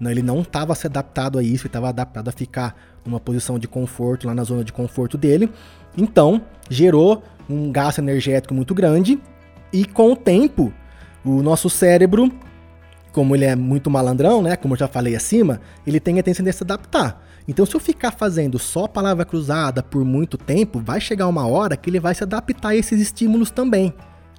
não, 0.00 0.10
ele 0.10 0.22
não 0.22 0.40
estava 0.40 0.74
se 0.74 0.86
adaptado 0.86 1.38
a 1.38 1.42
isso, 1.42 1.64
ele 1.64 1.68
estava 1.68 1.90
adaptado 1.90 2.28
a 2.28 2.32
ficar 2.32 2.74
numa 3.04 3.20
posição 3.20 3.58
de 3.58 3.68
conforto, 3.68 4.26
lá 4.26 4.34
na 4.34 4.42
zona 4.42 4.64
de 4.64 4.72
conforto 4.72 5.18
dele. 5.18 5.50
Então, 5.98 6.40
gerou 6.70 7.22
um 7.46 7.70
gasto 7.70 7.98
energético 7.98 8.54
muito 8.54 8.74
grande 8.74 9.20
e 9.70 9.84
com 9.84 10.12
o 10.12 10.16
tempo 10.16 10.72
o 11.22 11.42
nosso 11.42 11.68
cérebro, 11.68 12.32
como 13.12 13.36
ele 13.36 13.44
é 13.44 13.54
muito 13.54 13.90
malandrão, 13.90 14.40
né? 14.40 14.56
Como 14.56 14.72
eu 14.72 14.78
já 14.78 14.88
falei 14.88 15.14
acima, 15.14 15.60
ele 15.86 16.00
tem 16.00 16.18
a 16.18 16.22
tendência 16.22 16.42
de 16.42 16.52
se 16.52 16.62
adaptar. 16.62 17.22
Então, 17.46 17.66
se 17.66 17.74
eu 17.74 17.80
ficar 17.80 18.10
fazendo 18.10 18.58
só 18.58 18.86
palavra 18.86 19.24
cruzada 19.24 19.82
por 19.82 20.04
muito 20.04 20.38
tempo, 20.38 20.80
vai 20.80 21.00
chegar 21.00 21.28
uma 21.28 21.46
hora 21.46 21.76
que 21.76 21.90
ele 21.90 22.00
vai 22.00 22.14
se 22.14 22.22
adaptar 22.22 22.70
a 22.70 22.76
esses 22.76 23.00
estímulos 23.00 23.50
também. 23.50 23.92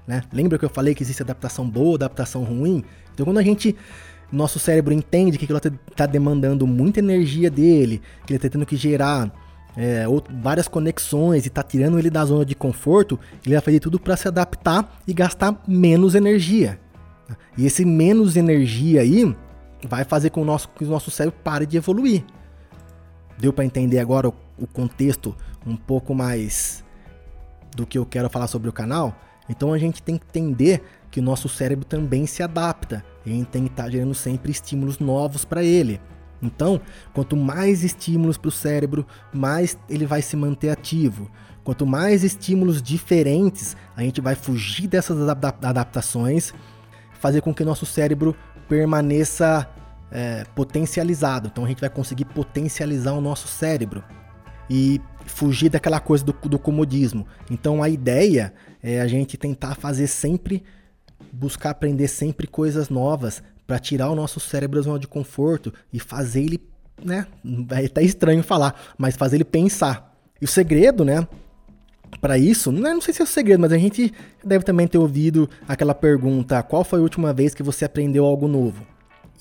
Né? 0.07 0.23
Lembra 0.33 0.57
que 0.57 0.65
eu 0.65 0.69
falei 0.69 0.95
que 0.95 1.03
existe 1.03 1.21
adaptação 1.21 1.69
boa, 1.69 1.95
adaptação 1.95 2.43
ruim? 2.43 2.83
Então, 3.13 3.25
quando 3.25 3.37
a 3.37 3.43
gente 3.43 3.75
nosso 4.31 4.59
cérebro 4.59 4.93
entende 4.93 5.37
que 5.37 5.45
aquilo 5.45 5.59
está 5.89 6.05
demandando 6.05 6.65
muita 6.65 6.99
energia 6.99 7.49
dele, 7.49 8.01
que 8.25 8.33
ele 8.33 8.37
está 8.37 8.49
tendo 8.49 8.65
que 8.65 8.75
gerar 8.75 9.31
é, 9.77 10.05
várias 10.41 10.67
conexões 10.67 11.45
e 11.45 11.47
está 11.47 11.61
tirando 11.61 11.99
ele 11.99 12.09
da 12.09 12.25
zona 12.25 12.45
de 12.45 12.55
conforto, 12.55 13.19
ele 13.45 13.55
vai 13.55 13.61
fazer 13.61 13.79
tudo 13.79 13.99
para 13.99 14.17
se 14.17 14.27
adaptar 14.27 14.99
e 15.07 15.13
gastar 15.13 15.61
menos 15.67 16.15
energia. 16.15 16.79
E 17.57 17.65
esse 17.65 17.85
menos 17.85 18.35
energia 18.35 19.01
aí 19.01 19.35
vai 19.87 20.03
fazer 20.03 20.29
com, 20.29 20.41
o 20.41 20.45
nosso, 20.45 20.69
que 20.69 20.83
o 20.83 20.87
nosso 20.87 21.11
cérebro 21.11 21.39
pare 21.43 21.65
de 21.65 21.77
evoluir. 21.77 22.23
Deu 23.37 23.51
para 23.51 23.65
entender 23.65 23.99
agora 23.99 24.29
o, 24.29 24.33
o 24.57 24.67
contexto 24.67 25.35
um 25.65 25.75
pouco 25.75 26.13
mais 26.13 26.83
do 27.75 27.85
que 27.85 27.97
eu 27.97 28.05
quero 28.05 28.29
falar 28.29 28.47
sobre 28.47 28.69
o 28.69 28.73
canal? 28.73 29.15
Então 29.49 29.73
a 29.73 29.77
gente 29.77 30.01
tem 30.01 30.17
que 30.17 30.25
entender 30.25 30.81
que 31.11 31.19
o 31.19 31.23
nosso 31.23 31.47
cérebro 31.47 31.85
também 31.85 32.25
se 32.25 32.43
adapta. 32.43 33.03
E 33.25 33.31
a 33.31 33.33
gente 33.33 33.47
tem 33.47 33.63
que 33.63 33.71
estar 33.71 33.83
tá 33.83 33.89
gerando 33.89 34.13
sempre 34.13 34.51
estímulos 34.51 34.99
novos 34.99 35.45
para 35.45 35.63
ele. 35.63 36.01
Então, 36.41 36.81
quanto 37.13 37.35
mais 37.35 37.83
estímulos 37.83 38.37
para 38.37 38.49
o 38.49 38.51
cérebro, 38.51 39.05
mais 39.33 39.77
ele 39.89 40.05
vai 40.05 40.21
se 40.21 40.35
manter 40.35 40.69
ativo. 40.69 41.29
Quanto 41.63 41.85
mais 41.85 42.23
estímulos 42.23 42.81
diferentes, 42.81 43.75
a 43.95 44.01
gente 44.01 44.21
vai 44.21 44.35
fugir 44.35 44.87
dessas 44.87 45.27
adaptações, 45.27 46.53
fazer 47.19 47.41
com 47.41 47.53
que 47.53 47.63
nosso 47.63 47.85
cérebro 47.85 48.35
permaneça 48.67 49.67
é, 50.11 50.45
potencializado. 50.55 51.49
Então, 51.51 51.65
a 51.65 51.67
gente 51.67 51.81
vai 51.81 51.89
conseguir 51.89 52.25
potencializar 52.25 53.13
o 53.13 53.21
nosso 53.21 53.47
cérebro 53.47 54.03
e 54.69 54.99
fugir 55.25 55.69
daquela 55.69 55.99
coisa 55.99 56.23
do, 56.23 56.33
do 56.33 56.59
comodismo. 56.59 57.27
Então, 57.49 57.81
a 57.81 57.89
ideia 57.89 58.53
é 58.81 59.01
a 59.01 59.07
gente 59.07 59.37
tentar 59.37 59.75
fazer 59.75 60.07
sempre, 60.07 60.63
buscar 61.31 61.71
aprender 61.71 62.07
sempre 62.07 62.47
coisas 62.47 62.89
novas, 62.89 63.43
para 63.67 63.79
tirar 63.79 64.09
o 64.09 64.15
nosso 64.15 64.39
cérebro 64.39 64.79
da 64.79 64.83
zona 64.83 64.99
de 64.99 65.07
conforto 65.07 65.73
e 65.91 65.99
fazer 65.99 66.43
ele, 66.43 66.61
né? 67.03 67.25
É 67.71 67.85
até 67.85 68.03
estranho 68.03 68.43
falar, 68.43 68.79
mas 68.97 69.15
fazer 69.15 69.37
ele 69.37 69.43
pensar. 69.43 70.15
E 70.39 70.45
o 70.45 70.47
segredo, 70.47 71.03
né? 71.03 71.27
Para 72.21 72.37
isso, 72.37 72.71
não, 72.71 72.87
é, 72.87 72.93
não 72.93 73.01
sei 73.01 73.13
se 73.13 73.21
é 73.21 73.23
o 73.23 73.27
segredo, 73.27 73.59
mas 73.59 73.71
a 73.71 73.77
gente 73.77 74.13
deve 74.43 74.63
também 74.63 74.87
ter 74.87 74.97
ouvido 74.97 75.49
aquela 75.67 75.93
pergunta: 75.93 76.61
qual 76.63 76.83
foi 76.83 76.99
a 76.99 77.01
última 77.01 77.33
vez 77.33 77.53
que 77.53 77.63
você 77.63 77.85
aprendeu 77.85 78.25
algo 78.25 78.47
novo? 78.47 78.85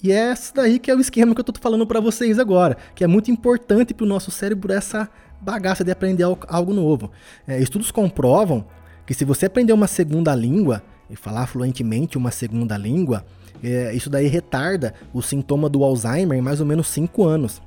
E 0.05 0.13
é 0.13 0.17
essa 0.17 0.53
daí 0.55 0.79
que 0.79 0.91
é 0.91 0.95
o 0.95 1.01
esquema 1.01 1.35
que 1.35 1.41
eu 1.41 1.45
tô 1.45 1.59
falando 1.59 1.87
para 1.87 1.99
vocês 1.99 2.39
agora, 2.39 2.77
que 2.95 3.03
é 3.03 3.07
muito 3.07 3.31
importante 3.31 3.95
para 3.95 4.05
o 4.05 4.07
nosso 4.07 4.31
cérebro 4.31 4.71
essa 4.71 5.09
bagaça 5.41 5.83
de 5.83 5.91
aprender 5.91 6.25
algo 6.47 6.75
novo. 6.75 7.11
É, 7.49 7.59
estudos 7.59 7.91
comprovam 7.91 8.67
que 9.07 9.15
se 9.15 9.25
você 9.25 9.47
aprender 9.47 9.73
uma 9.73 9.87
segunda 9.87 10.35
língua 10.35 10.83
e 11.09 11.17
falar 11.17 11.47
fluentemente 11.47 12.19
uma 12.19 12.31
segunda 12.31 12.77
língua, 12.77 13.25
é, 13.63 13.95
isso 13.95 14.11
daí 14.11 14.27
retarda 14.27 14.93
o 15.11 15.23
sintoma 15.23 15.71
do 15.71 15.83
Alzheimer 15.83 16.37
em 16.37 16.43
mais 16.43 16.61
ou 16.61 16.67
menos 16.67 16.87
5 16.89 17.25
anos. 17.25 17.63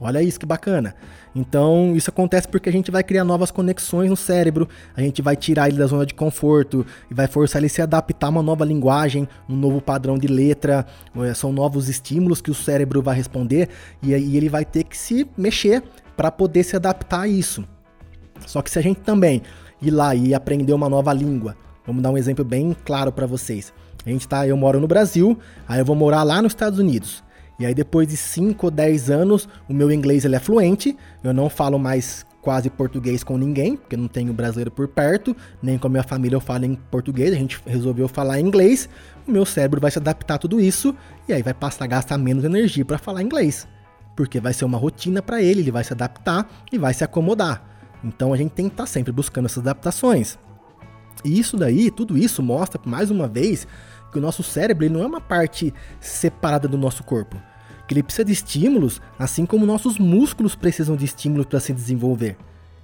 Olha 0.00 0.20
isso 0.22 0.40
que 0.40 0.46
bacana. 0.46 0.94
Então, 1.34 1.94
isso 1.96 2.10
acontece 2.10 2.48
porque 2.48 2.68
a 2.68 2.72
gente 2.72 2.90
vai 2.90 3.02
criar 3.02 3.24
novas 3.24 3.50
conexões 3.50 4.10
no 4.10 4.16
cérebro, 4.16 4.68
a 4.96 5.00
gente 5.00 5.22
vai 5.22 5.36
tirar 5.36 5.68
ele 5.68 5.78
da 5.78 5.86
zona 5.86 6.04
de 6.04 6.14
conforto 6.14 6.84
e 7.10 7.14
vai 7.14 7.26
forçar 7.26 7.60
ele 7.60 7.66
a 7.66 7.70
se 7.70 7.80
adaptar 7.80 8.26
a 8.26 8.30
uma 8.30 8.42
nova 8.42 8.64
linguagem, 8.64 9.28
um 9.48 9.54
novo 9.54 9.80
padrão 9.80 10.18
de 10.18 10.26
letra, 10.26 10.84
é, 11.16 11.34
são 11.34 11.52
novos 11.52 11.88
estímulos 11.88 12.40
que 12.40 12.50
o 12.50 12.54
cérebro 12.54 13.02
vai 13.02 13.16
responder 13.16 13.68
e 14.02 14.14
aí 14.14 14.36
ele 14.36 14.48
vai 14.48 14.64
ter 14.64 14.84
que 14.84 14.96
se 14.96 15.28
mexer 15.36 15.82
para 16.16 16.30
poder 16.30 16.64
se 16.64 16.76
adaptar 16.76 17.22
a 17.22 17.28
isso. 17.28 17.64
Só 18.46 18.62
que 18.62 18.70
se 18.70 18.78
a 18.78 18.82
gente 18.82 19.00
também 19.00 19.42
ir 19.80 19.90
lá 19.90 20.14
e 20.14 20.34
aprender 20.34 20.72
uma 20.72 20.88
nova 20.88 21.12
língua, 21.12 21.56
vamos 21.86 22.02
dar 22.02 22.10
um 22.10 22.18
exemplo 22.18 22.44
bem 22.44 22.76
claro 22.84 23.12
para 23.12 23.26
vocês. 23.26 23.72
A 24.04 24.10
gente 24.10 24.28
tá, 24.28 24.46
eu 24.46 24.56
moro 24.56 24.78
no 24.80 24.86
Brasil, 24.86 25.38
aí 25.66 25.78
eu 25.78 25.84
vou 25.84 25.96
morar 25.96 26.22
lá 26.22 26.42
nos 26.42 26.52
Estados 26.52 26.78
Unidos. 26.78 27.23
E 27.58 27.66
aí 27.66 27.74
depois 27.74 28.08
de 28.08 28.16
5 28.16 28.66
ou 28.66 28.70
10 28.70 29.10
anos, 29.10 29.48
o 29.68 29.72
meu 29.72 29.90
inglês 29.92 30.24
ele 30.24 30.36
é 30.36 30.40
fluente, 30.40 30.96
eu 31.22 31.32
não 31.32 31.48
falo 31.48 31.78
mais 31.78 32.26
quase 32.44 32.68
português 32.68 33.24
com 33.24 33.38
ninguém, 33.38 33.74
porque 33.74 33.96
não 33.96 34.06
tenho 34.06 34.30
brasileiro 34.34 34.70
por 34.70 34.86
perto, 34.86 35.34
nem 35.62 35.78
com 35.78 35.86
a 35.86 35.90
minha 35.90 36.02
família 36.02 36.36
eu 36.36 36.40
falo 36.40 36.66
em 36.66 36.74
português, 36.74 37.32
a 37.32 37.36
gente 37.36 37.58
resolveu 37.64 38.06
falar 38.06 38.38
inglês, 38.38 38.86
o 39.26 39.30
meu 39.30 39.46
cérebro 39.46 39.80
vai 39.80 39.90
se 39.90 39.98
adaptar 39.98 40.34
a 40.34 40.38
tudo 40.38 40.60
isso. 40.60 40.94
E 41.26 41.32
aí 41.32 41.42
vai 41.42 41.54
passar 41.54 41.84
a 41.84 41.88
gastar 41.88 42.18
menos 42.18 42.44
energia 42.44 42.84
para 42.84 42.98
falar 42.98 43.22
inglês, 43.22 43.66
porque 44.14 44.40
vai 44.40 44.52
ser 44.52 44.66
uma 44.66 44.76
rotina 44.76 45.22
para 45.22 45.40
ele, 45.40 45.60
ele 45.60 45.70
vai 45.70 45.82
se 45.82 45.94
adaptar 45.94 46.46
e 46.70 46.76
vai 46.76 46.92
se 46.92 47.02
acomodar. 47.02 47.64
Então 48.04 48.34
a 48.34 48.36
gente 48.36 48.50
tem 48.50 48.66
que 48.66 48.74
estar 48.74 48.84
tá 48.84 48.88
sempre 48.88 49.10
buscando 49.10 49.46
essas 49.46 49.58
adaptações. 49.58 50.38
E 51.24 51.38
isso 51.40 51.56
daí, 51.56 51.90
tudo 51.90 52.18
isso 52.18 52.42
mostra 52.42 52.78
mais 52.84 53.10
uma 53.10 53.26
vez 53.26 53.66
que 54.14 54.18
o 54.18 54.22
nosso 54.22 54.42
cérebro 54.42 54.88
não 54.88 55.02
é 55.02 55.06
uma 55.06 55.20
parte 55.20 55.74
separada 56.00 56.66
do 56.66 56.78
nosso 56.78 57.04
corpo. 57.04 57.36
Que 57.86 57.92
ele 57.92 58.02
precisa 58.02 58.24
de 58.24 58.32
estímulos, 58.32 59.00
assim 59.18 59.44
como 59.44 59.66
nossos 59.66 59.98
músculos 59.98 60.54
precisam 60.54 60.96
de 60.96 61.04
estímulos 61.04 61.44
para 61.44 61.60
se 61.60 61.72
desenvolver. 61.72 62.36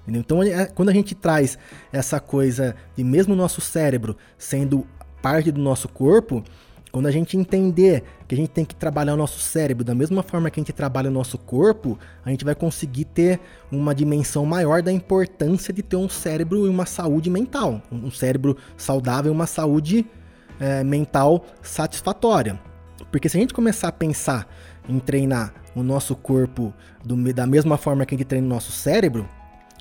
Entendeu? 0.02 0.20
Então, 0.20 0.42
é, 0.42 0.66
quando 0.66 0.88
a 0.88 0.92
gente 0.92 1.14
traz 1.14 1.56
essa 1.92 2.20
coisa 2.20 2.74
de 2.96 3.04
mesmo 3.04 3.32
o 3.32 3.36
nosso 3.36 3.60
cérebro 3.60 4.16
sendo 4.36 4.86
parte 5.22 5.50
do 5.52 5.60
nosso 5.60 5.88
corpo, 5.88 6.44
Quando 6.92 7.06
a 7.06 7.10
gente 7.10 7.36
entender 7.36 8.02
que 8.26 8.34
a 8.34 8.38
gente 8.38 8.48
tem 8.48 8.64
que 8.64 8.74
trabalhar 8.74 9.14
o 9.14 9.16
nosso 9.16 9.38
cérebro 9.38 9.84
da 9.84 9.94
mesma 9.94 10.22
forma 10.22 10.50
que 10.50 10.58
a 10.58 10.62
gente 10.62 10.72
trabalha 10.72 11.08
o 11.08 11.12
nosso 11.12 11.38
corpo, 11.38 11.98
a 12.24 12.30
gente 12.30 12.44
vai 12.44 12.54
conseguir 12.54 13.04
ter 13.04 13.38
uma 13.70 13.94
dimensão 13.94 14.44
maior 14.44 14.82
da 14.82 14.90
importância 14.90 15.72
de 15.72 15.82
ter 15.82 15.96
um 15.96 16.08
cérebro 16.08 16.66
e 16.66 16.68
uma 16.68 16.86
saúde 16.86 17.30
mental. 17.30 17.80
Um 17.92 18.10
cérebro 18.10 18.56
saudável 18.76 19.32
e 19.32 19.34
uma 19.34 19.46
saúde 19.46 20.04
é, 20.60 20.84
mental 20.84 21.44
satisfatória. 21.62 22.60
Porque 23.10 23.28
se 23.28 23.36
a 23.36 23.40
gente 23.40 23.54
começar 23.54 23.88
a 23.88 23.92
pensar 23.92 24.46
em 24.88 24.98
treinar 24.98 25.52
o 25.74 25.82
nosso 25.82 26.14
corpo 26.14 26.72
do, 27.04 27.32
da 27.32 27.46
mesma 27.46 27.76
forma 27.76 28.04
que 28.04 28.14
a 28.14 28.18
gente 28.18 28.26
treina 28.26 28.46
o 28.46 28.50
nosso 28.50 28.70
cérebro, 28.70 29.28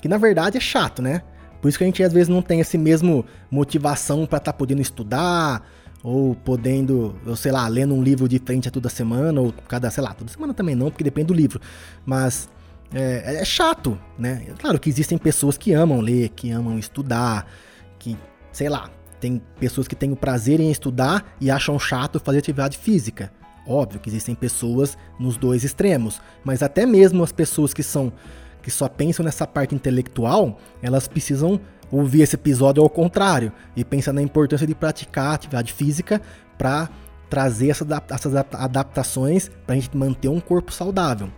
que 0.01 0.07
na 0.07 0.17
verdade 0.17 0.57
é 0.57 0.61
chato, 0.61 1.01
né? 1.01 1.21
Por 1.61 1.67
isso 1.67 1.77
que 1.77 1.83
a 1.83 1.87
gente 1.87 2.01
às 2.01 2.13
vezes 2.13 2.29
não 2.29 2.41
tem 2.41 2.61
esse 2.61 2.77
mesmo 2.77 3.25
motivação 3.51 4.25
para 4.25 4.37
estar 4.37 4.53
tá 4.53 4.57
podendo 4.57 4.81
estudar, 4.81 5.67
ou 6.01 6.33
podendo, 6.33 7.19
eu 7.25 7.35
sei 7.35 7.51
lá, 7.51 7.67
lendo 7.67 7.93
um 7.93 8.01
livro 8.01 8.27
diferente 8.27 8.69
a 8.69 8.71
toda 8.71 8.87
semana, 8.87 9.41
ou 9.41 9.53
cada, 9.67 9.89
sei 9.91 10.03
lá, 10.03 10.13
toda 10.13 10.31
semana 10.31 10.53
também 10.53 10.75
não, 10.75 10.89
porque 10.89 11.03
depende 11.03 11.27
do 11.27 11.33
livro. 11.33 11.59
Mas 12.05 12.47
é, 12.93 13.41
é 13.41 13.45
chato, 13.45 13.99
né? 14.17 14.45
Claro 14.57 14.79
que 14.79 14.89
existem 14.89 15.17
pessoas 15.17 15.57
que 15.57 15.73
amam 15.73 15.99
ler, 15.99 16.29
que 16.29 16.49
amam 16.51 16.79
estudar, 16.79 17.45
que, 17.97 18.17
sei 18.51 18.69
lá, 18.69 18.89
tem 19.19 19.41
pessoas 19.59 19.87
que 19.87 19.95
têm 19.95 20.11
o 20.11 20.15
prazer 20.15 20.59
em 20.59 20.71
estudar 20.71 21.35
e 21.39 21.51
acham 21.51 21.77
chato 21.77 22.19
fazer 22.19 22.39
atividade 22.39 22.77
física. 22.77 23.31
Óbvio 23.67 23.99
que 23.99 24.09
existem 24.09 24.33
pessoas 24.33 24.97
nos 25.19 25.37
dois 25.37 25.63
extremos, 25.63 26.21
mas 26.43 26.63
até 26.63 26.85
mesmo 26.85 27.23
as 27.23 27.31
pessoas 27.31 27.73
que 27.73 27.83
são 27.83 28.11
que 28.61 28.69
só 28.69 28.89
pensam 28.89 29.23
nessa 29.23 29.47
parte 29.47 29.73
intelectual, 29.73 30.59
elas 30.81 31.07
precisam 31.07 31.61
ouvir 31.91 32.21
esse 32.21 32.35
episódio 32.35 32.83
ao 32.83 32.89
contrário 32.89 33.51
e 33.75 33.85
pensar 33.85 34.11
na 34.11 34.21
importância 34.21 34.67
de 34.67 34.75
praticar 34.75 35.33
atividade 35.33 35.71
física 35.71 36.21
para 36.57 36.89
trazer 37.29 37.69
essas, 37.69 37.87
adaptações 38.53 39.49
para 39.65 39.75
a 39.75 39.79
gente 39.79 39.95
manter 39.95 40.27
um 40.27 40.39
corpo 40.39 40.73
saudável. 40.73 41.29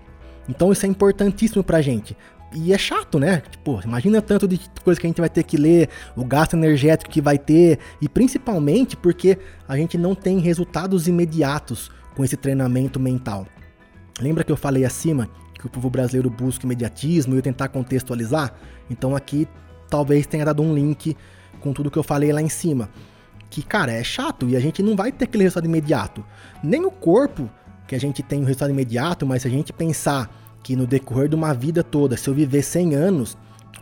Então 0.50 0.72
isso 0.72 0.86
é 0.86 0.90
importantíssimo 0.90 1.64
para 1.64 1.78
a 1.78 1.82
gente. 1.82 2.18
E 2.54 2.74
é 2.74 2.78
chato, 2.78 3.18
né? 3.18 3.42
Tipo, 3.50 3.80
imagina 3.84 4.22
tanto 4.22 4.46
de 4.48 4.60
coisa 4.84 5.00
que 5.00 5.08
a 5.08 5.10
gente 5.10 5.22
vai 5.22 5.30
ter 5.30 5.44
que 5.44 5.56
ler, 5.56 5.90
o 6.16 6.26
gasto 6.26 6.54
energético 6.54 7.10
que 7.10 7.22
vai 7.22 7.38
ter, 7.38 7.80
e 8.02 8.10
principalmente 8.10 8.98
porque 8.98 9.38
a 9.68 9.78
gente 9.78 9.98
não 9.98 10.14
tem 10.14 10.40
resultados 10.40 11.08
imediatos 11.08 11.90
com 12.14 12.26
esse 12.26 12.36
treinamento 12.36 13.00
mental. 13.00 13.48
Lembra 14.20 14.44
que 14.44 14.52
eu 14.52 14.58
falei 14.58 14.84
acima 14.84 15.30
que 15.54 15.66
o 15.66 15.70
povo 15.70 15.90
brasileiro 15.90 16.30
busca 16.30 16.66
imediatismo 16.66 17.34
e 17.34 17.38
eu 17.38 17.42
tentar 17.42 17.70
contextualizar? 17.70 18.54
Então 18.90 19.16
aqui 19.16 19.48
talvez 19.90 20.26
tenha 20.28 20.44
dado 20.44 20.62
um 20.62 20.74
link 20.74 21.16
com 21.62 21.72
tudo 21.72 21.90
que 21.90 21.98
eu 21.98 22.04
falei 22.04 22.34
lá 22.34 22.42
em 22.42 22.50
cima. 22.50 22.90
Que, 23.50 23.62
cara, 23.62 23.92
é 23.92 24.04
chato 24.04 24.50
e 24.50 24.56
a 24.56 24.60
gente 24.60 24.84
não 24.84 24.96
vai 24.96 25.12
ter 25.12 25.26
aquele 25.26 25.44
resultado 25.44 25.66
imediato. 25.66 26.26
Nem 26.64 26.86
o 26.86 26.92
corpo, 26.92 27.50
que 27.88 27.96
a 27.96 28.00
gente 28.00 28.24
tem 28.24 28.42
um 28.42 28.46
resultado 28.46 28.72
imediato, 28.72 29.26
mas 29.26 29.42
se 29.42 29.48
a 29.48 29.52
gente 29.52 29.72
pensar 29.72 30.41
que 30.64 30.76
no 30.76 30.86
decorrer 30.86 31.28
de 31.28 31.36
uma 31.36 31.54
vida 31.54 31.84
toda, 31.84 32.16
se 32.18 32.30
eu 32.30 32.34
viver 32.34 32.62
100 32.62 32.96
anos, 32.96 33.38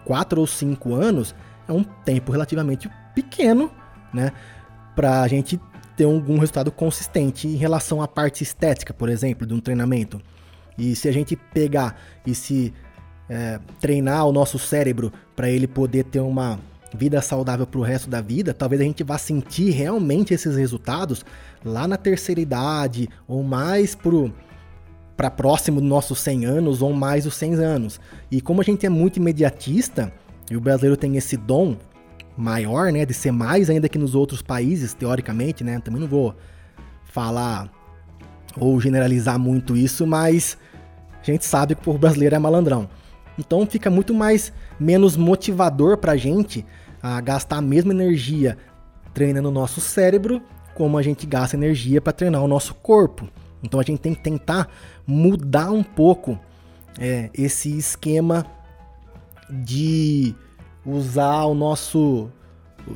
4 0.05 0.39
ou 0.39 0.47
5 0.47 0.93
anos, 0.93 1.35
é 1.67 1.71
um 1.71 1.83
tempo 1.83 2.31
relativamente 2.31 2.89
pequeno, 3.13 3.71
né? 4.13 4.31
Pra 4.95 5.27
gente 5.27 5.59
ter 5.95 6.05
algum 6.05 6.37
resultado 6.37 6.71
consistente 6.71 7.47
em 7.47 7.55
relação 7.55 8.01
à 8.01 8.07
parte 8.07 8.43
estética, 8.43 8.93
por 8.93 9.09
exemplo, 9.09 9.45
de 9.45 9.53
um 9.53 9.59
treinamento. 9.59 10.21
E 10.77 10.95
se 10.95 11.09
a 11.09 11.11
gente 11.11 11.35
pegar 11.35 11.99
e 12.25 12.33
se 12.33 12.73
é, 13.29 13.59
treinar 13.79 14.25
o 14.25 14.31
nosso 14.31 14.57
cérebro 14.57 15.11
para 15.35 15.49
ele 15.49 15.67
poder 15.67 16.05
ter 16.05 16.21
uma 16.21 16.59
vida 16.93 17.21
saudável 17.21 17.67
para 17.67 17.79
o 17.79 17.83
resto 17.83 18.09
da 18.09 18.21
vida, 18.21 18.53
talvez 18.53 18.81
a 18.81 18.85
gente 18.85 19.03
vá 19.03 19.17
sentir 19.17 19.71
realmente 19.71 20.33
esses 20.33 20.55
resultados 20.55 21.23
lá 21.63 21.87
na 21.87 21.97
terceira 21.97 22.41
idade 22.41 23.09
ou 23.27 23.43
mais 23.43 23.93
pro 23.93 24.33
para 25.19 25.29
próximo 25.29 25.81
dos 25.81 25.89
nossos 25.89 26.17
100 26.19 26.45
anos 26.45 26.81
ou 26.81 26.93
mais 26.93 27.25
os 27.25 27.33
100 27.33 27.55
anos. 27.55 27.99
E 28.31 28.39
como 28.39 28.61
a 28.61 28.63
gente 28.63 28.85
é 28.85 28.89
muito 28.89 29.17
imediatista, 29.17 30.13
e 30.49 30.55
o 30.55 30.61
brasileiro 30.61 30.95
tem 30.95 31.17
esse 31.17 31.35
dom 31.35 31.75
maior, 32.37 32.89
né, 32.89 33.05
de 33.05 33.13
ser 33.13 33.31
mais 33.33 33.69
ainda 33.69 33.89
que 33.89 33.97
nos 33.97 34.15
outros 34.15 34.41
países, 34.41 34.93
teoricamente, 34.93 35.61
né? 35.61 35.77
Também 35.83 35.99
não 35.99 36.07
vou 36.07 36.33
falar 37.03 37.69
ou 38.57 38.79
generalizar 38.79 39.37
muito 39.37 39.75
isso, 39.75 40.07
mas 40.07 40.57
a 41.21 41.25
gente 41.25 41.43
sabe 41.43 41.75
que 41.75 41.89
o 41.89 41.97
brasileiro 41.97 42.37
é 42.37 42.39
malandrão. 42.39 42.89
Então 43.37 43.65
fica 43.65 43.89
muito 43.89 44.13
mais 44.13 44.53
menos 44.79 45.17
motivador 45.17 45.97
pra 45.97 46.15
gente 46.15 46.65
a 47.03 47.19
gastar 47.19 47.57
a 47.57 47.61
mesma 47.61 47.91
energia 47.91 48.57
treinando 49.13 49.49
o 49.49 49.51
nosso 49.51 49.81
cérebro 49.81 50.41
como 50.75 50.97
a 50.97 51.01
gente 51.01 51.27
gasta 51.27 51.57
energia 51.57 51.99
para 51.99 52.13
treinar 52.13 52.41
o 52.41 52.47
nosso 52.47 52.73
corpo. 52.75 53.27
Então 53.63 53.79
a 53.79 53.83
gente 53.83 53.99
tem 53.99 54.13
que 54.13 54.21
tentar 54.21 54.69
mudar 55.05 55.71
um 55.71 55.83
pouco 55.83 56.39
é, 56.97 57.29
esse 57.33 57.77
esquema 57.77 58.45
de 59.49 60.35
usar 60.85 61.45
o 61.45 61.53
nosso. 61.53 62.29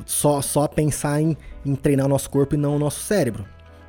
Só, 0.06 0.40
só 0.42 0.66
pensar 0.66 1.20
em, 1.20 1.36
em 1.64 1.74
treinar 1.74 2.06
o 2.06 2.08
nosso 2.08 2.28
corpo 2.28 2.54
e 2.54 2.58
não 2.58 2.76
o 2.76 2.78
nosso 2.78 3.00
cérebro. 3.00 3.44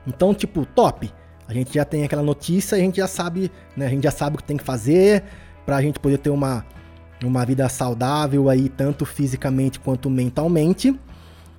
Então, 0.06 0.34
tipo, 0.34 0.66
top. 0.66 1.12
A 1.48 1.54
gente 1.54 1.74
já 1.74 1.86
tem 1.86 2.04
aquela 2.04 2.22
notícia, 2.22 2.76
a 2.76 2.80
gente 2.80 2.98
já 2.98 3.08
sabe, 3.08 3.52
né? 3.78 3.86
A 3.86 3.90
gente 3.90 4.04
já 4.04 4.12
sabe 4.12 4.36
o 4.36 4.38
que 4.38 4.44
tem 4.44 4.58
que 4.58 4.64
fazer 4.64 5.24
para 5.66 5.78
a 5.78 5.82
gente 5.82 6.00
poder 6.00 6.18
ter 6.18 6.30
uma, 6.30 6.66
uma 7.24 7.46
vida 7.46 7.68
saudável 7.70 8.50
aí, 8.50 8.68
tanto 8.70 9.06
fisicamente 9.06 9.80
quanto 9.80 10.10
mentalmente. 10.10 11.00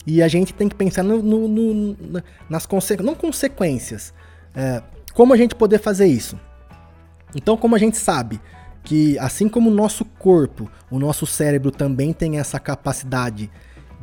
E 0.07 0.23
a 0.23 0.29
gente 0.29 0.55
tem 0.55 0.69
que 0.69 0.75
pensar 0.75 1.03
no, 1.03 1.21
no, 1.21 1.49
no, 1.49 1.97
nas 2.49 2.67
consequências, 2.67 3.07
não 3.07 3.15
consequências, 3.15 4.15
é, 4.55 4.81
como 5.17 5.33
a 5.33 5.37
gente 5.37 5.55
poder 5.55 5.79
fazer 5.79 6.07
isso. 6.07 6.39
Então, 7.35 7.57
como 7.57 7.75
a 7.75 7.79
gente 7.79 7.97
sabe 7.97 8.39
que 8.85 9.19
assim 9.19 9.49
como 9.49 9.71
o 9.71 9.73
nosso 9.73 10.05
corpo, 10.05 10.71
o 10.91 10.99
nosso 10.99 11.25
cérebro 11.27 11.71
também 11.71 12.13
tem 12.13 12.39
essa 12.39 12.61
capacidade 12.61 13.51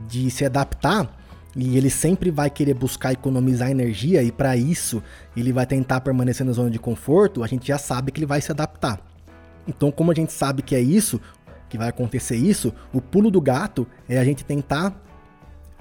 de 0.08 0.32
se 0.32 0.44
adaptar, 0.44 1.16
e 1.56 1.78
ele 1.78 1.92
sempre 1.92 2.32
vai 2.32 2.50
querer 2.50 2.74
buscar 2.74 3.14
economizar 3.14 3.70
energia, 3.70 4.24
e 4.24 4.32
para 4.32 4.58
isso 4.58 5.04
ele 5.38 5.54
vai 5.54 5.68
tentar 5.68 6.02
permanecer 6.02 6.44
na 6.44 6.52
zona 6.52 6.72
de 6.72 6.80
conforto, 6.80 7.44
a 7.44 7.48
gente 7.48 7.68
já 7.68 7.78
sabe 7.78 8.12
que 8.12 8.18
ele 8.20 8.26
vai 8.26 8.42
se 8.42 8.52
adaptar. 8.52 9.00
Então, 9.68 9.92
como 9.92 10.12
a 10.12 10.16
gente 10.16 10.34
sabe 10.34 10.64
que 10.64 10.74
é 10.74 10.82
isso, 10.82 11.22
que 11.70 11.78
vai 11.78 11.90
acontecer 11.90 12.38
isso, 12.38 12.74
o 12.92 13.00
pulo 13.00 13.30
do 13.30 13.40
gato 13.40 13.86
é 14.10 14.18
a 14.18 14.26
gente 14.26 14.44
tentar, 14.44 15.00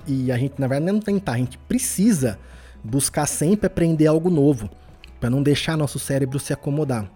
e 0.07 0.31
a 0.31 0.37
gente 0.37 0.61
na 0.61 0.67
verdade 0.67 0.93
não 0.93 1.01
tentar, 1.01 1.33
a 1.33 1.39
gente 1.39 1.57
precisa 1.57 2.39
buscar 2.85 3.25
sempre 3.25 3.67
aprender 3.67 4.07
algo 4.07 4.29
novo, 4.29 4.69
para 5.23 5.31
não 5.31 5.41
deixar 5.41 5.77
nosso 5.77 6.01
cérebro 6.01 6.41
se 6.41 6.53
acomodar. 6.53 7.09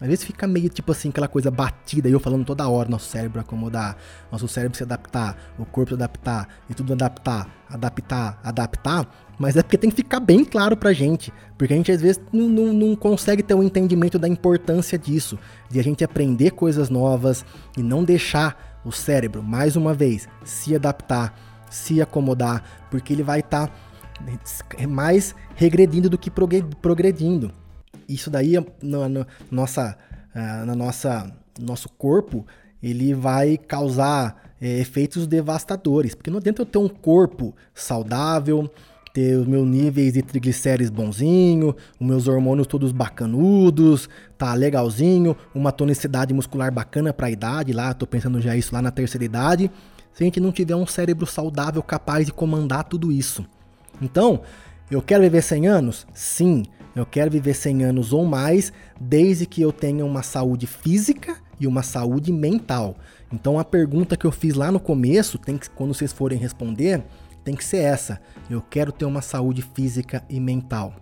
Às 0.00 0.08
vezes 0.08 0.24
fica 0.24 0.46
meio 0.46 0.70
tipo 0.70 0.90
assim, 0.90 1.10
aquela 1.10 1.28
coisa 1.28 1.50
batida, 1.50 2.08
eu 2.08 2.18
falando 2.18 2.46
toda 2.46 2.66
hora, 2.66 2.88
nosso 2.88 3.10
cérebro 3.10 3.42
acomodar, 3.42 3.94
nosso 4.32 4.48
cérebro 4.48 4.74
se 4.74 4.82
adaptar, 4.82 5.36
o 5.58 5.66
corpo 5.66 5.90
se 5.90 5.94
adaptar, 5.94 6.48
e 6.70 6.72
tudo 6.72 6.94
adaptar, 6.94 7.46
adaptar, 7.68 8.40
adaptar, 8.42 9.34
mas 9.38 9.54
é 9.54 9.62
porque 9.62 9.76
tem 9.76 9.90
que 9.90 9.96
ficar 9.96 10.18
bem 10.18 10.46
claro 10.46 10.78
pra 10.78 10.94
gente, 10.94 11.30
porque 11.58 11.74
a 11.74 11.76
gente 11.76 11.92
às 11.92 12.00
vezes 12.00 12.22
não, 12.32 12.48
não, 12.48 12.72
não 12.72 12.96
consegue 12.96 13.42
ter 13.42 13.52
um 13.52 13.62
entendimento 13.62 14.18
da 14.18 14.26
importância 14.26 14.98
disso, 14.98 15.38
de 15.68 15.78
a 15.78 15.84
gente 15.84 16.02
aprender 16.02 16.52
coisas 16.52 16.88
novas 16.88 17.44
e 17.76 17.82
não 17.82 18.02
deixar 18.02 18.80
o 18.82 18.90
cérebro, 18.90 19.42
mais 19.42 19.76
uma 19.76 19.92
vez, 19.92 20.26
se 20.42 20.74
adaptar, 20.74 21.38
se 21.68 22.00
acomodar, 22.00 22.64
porque 22.90 23.12
ele 23.12 23.22
vai 23.22 23.40
estar 23.40 23.66
tá 23.66 23.74
mais 24.88 25.34
regredindo 25.54 26.08
do 26.08 26.18
que 26.18 26.30
progredindo 26.30 27.52
isso 28.08 28.30
daí 28.30 28.54
na, 28.82 29.08
na 29.08 29.26
nossa, 29.50 29.96
uh, 30.34 30.66
na 30.66 30.74
nossa 30.74 31.32
nosso 31.60 31.88
corpo 31.88 32.46
ele 32.82 33.14
vai 33.14 33.56
causar 33.56 34.54
é, 34.60 34.80
efeitos 34.80 35.26
devastadores, 35.26 36.14
porque 36.14 36.30
não 36.30 36.38
adianta 36.38 36.62
eu 36.62 36.66
ter 36.66 36.78
um 36.78 36.88
corpo 36.88 37.54
saudável, 37.72 38.68
ter 39.14 39.36
os 39.36 39.46
meus 39.46 39.66
níveis 39.68 40.14
de 40.14 40.22
triglicérides 40.22 40.90
bonzinho, 40.90 41.76
os 42.00 42.06
meus 42.06 42.26
hormônios 42.26 42.66
todos 42.66 42.90
bacanudos, 42.90 44.08
tá 44.36 44.52
legalzinho, 44.54 45.36
uma 45.54 45.70
tonicidade 45.70 46.34
muscular 46.34 46.72
bacana 46.72 47.12
para 47.12 47.28
a 47.28 47.30
idade, 47.30 47.72
lá 47.72 47.94
tô 47.94 48.04
pensando 48.04 48.40
já 48.40 48.56
isso 48.56 48.74
lá 48.74 48.82
na 48.82 48.90
terceira 48.90 49.24
idade, 49.24 49.70
se 50.12 50.24
a 50.24 50.26
gente 50.26 50.40
não 50.40 50.50
tiver 50.50 50.74
um 50.74 50.86
cérebro 50.86 51.26
saudável 51.26 51.82
capaz 51.82 52.26
de 52.26 52.32
comandar 52.32 52.84
tudo 52.84 53.12
isso. 53.12 53.46
Então, 54.00 54.42
eu 54.90 55.00
quero 55.00 55.22
viver 55.22 55.42
100 55.42 55.66
anos? 55.68 56.06
Sim. 56.12 56.64
Eu 56.94 57.06
quero 57.06 57.30
viver 57.30 57.54
100 57.54 57.84
anos 57.84 58.12
ou 58.12 58.24
mais, 58.26 58.72
desde 59.00 59.46
que 59.46 59.62
eu 59.62 59.72
tenha 59.72 60.04
uma 60.04 60.22
saúde 60.22 60.66
física 60.66 61.36
e 61.58 61.66
uma 61.66 61.82
saúde 61.82 62.30
mental. 62.32 62.96
Então 63.32 63.58
a 63.58 63.64
pergunta 63.64 64.16
que 64.16 64.26
eu 64.26 64.32
fiz 64.32 64.54
lá 64.54 64.70
no 64.70 64.78
começo, 64.78 65.38
tem 65.38 65.56
que, 65.56 65.70
quando 65.70 65.94
vocês 65.94 66.12
forem 66.12 66.38
responder, 66.38 67.02
tem 67.42 67.54
que 67.54 67.64
ser 67.64 67.78
essa: 67.78 68.20
eu 68.50 68.60
quero 68.60 68.92
ter 68.92 69.06
uma 69.06 69.22
saúde 69.22 69.62
física 69.62 70.22
e 70.28 70.38
mental. 70.38 70.94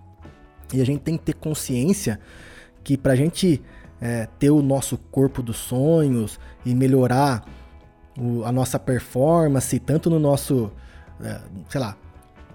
E 0.72 0.80
a 0.80 0.86
gente 0.86 1.00
tem 1.00 1.16
que 1.16 1.24
ter 1.24 1.34
consciência 1.34 2.20
que 2.84 2.96
para 2.96 3.14
a 3.14 3.16
gente 3.16 3.60
é, 4.00 4.28
ter 4.38 4.50
o 4.50 4.62
nosso 4.62 4.96
corpo 4.96 5.42
dos 5.42 5.56
sonhos 5.56 6.38
e 6.64 6.74
melhorar 6.74 7.44
o, 8.16 8.44
a 8.44 8.52
nossa 8.52 8.78
performance, 8.78 9.76
tanto 9.80 10.08
no 10.08 10.20
nosso, 10.20 10.70
é, 11.20 11.40
sei 11.68 11.80
lá, 11.80 11.96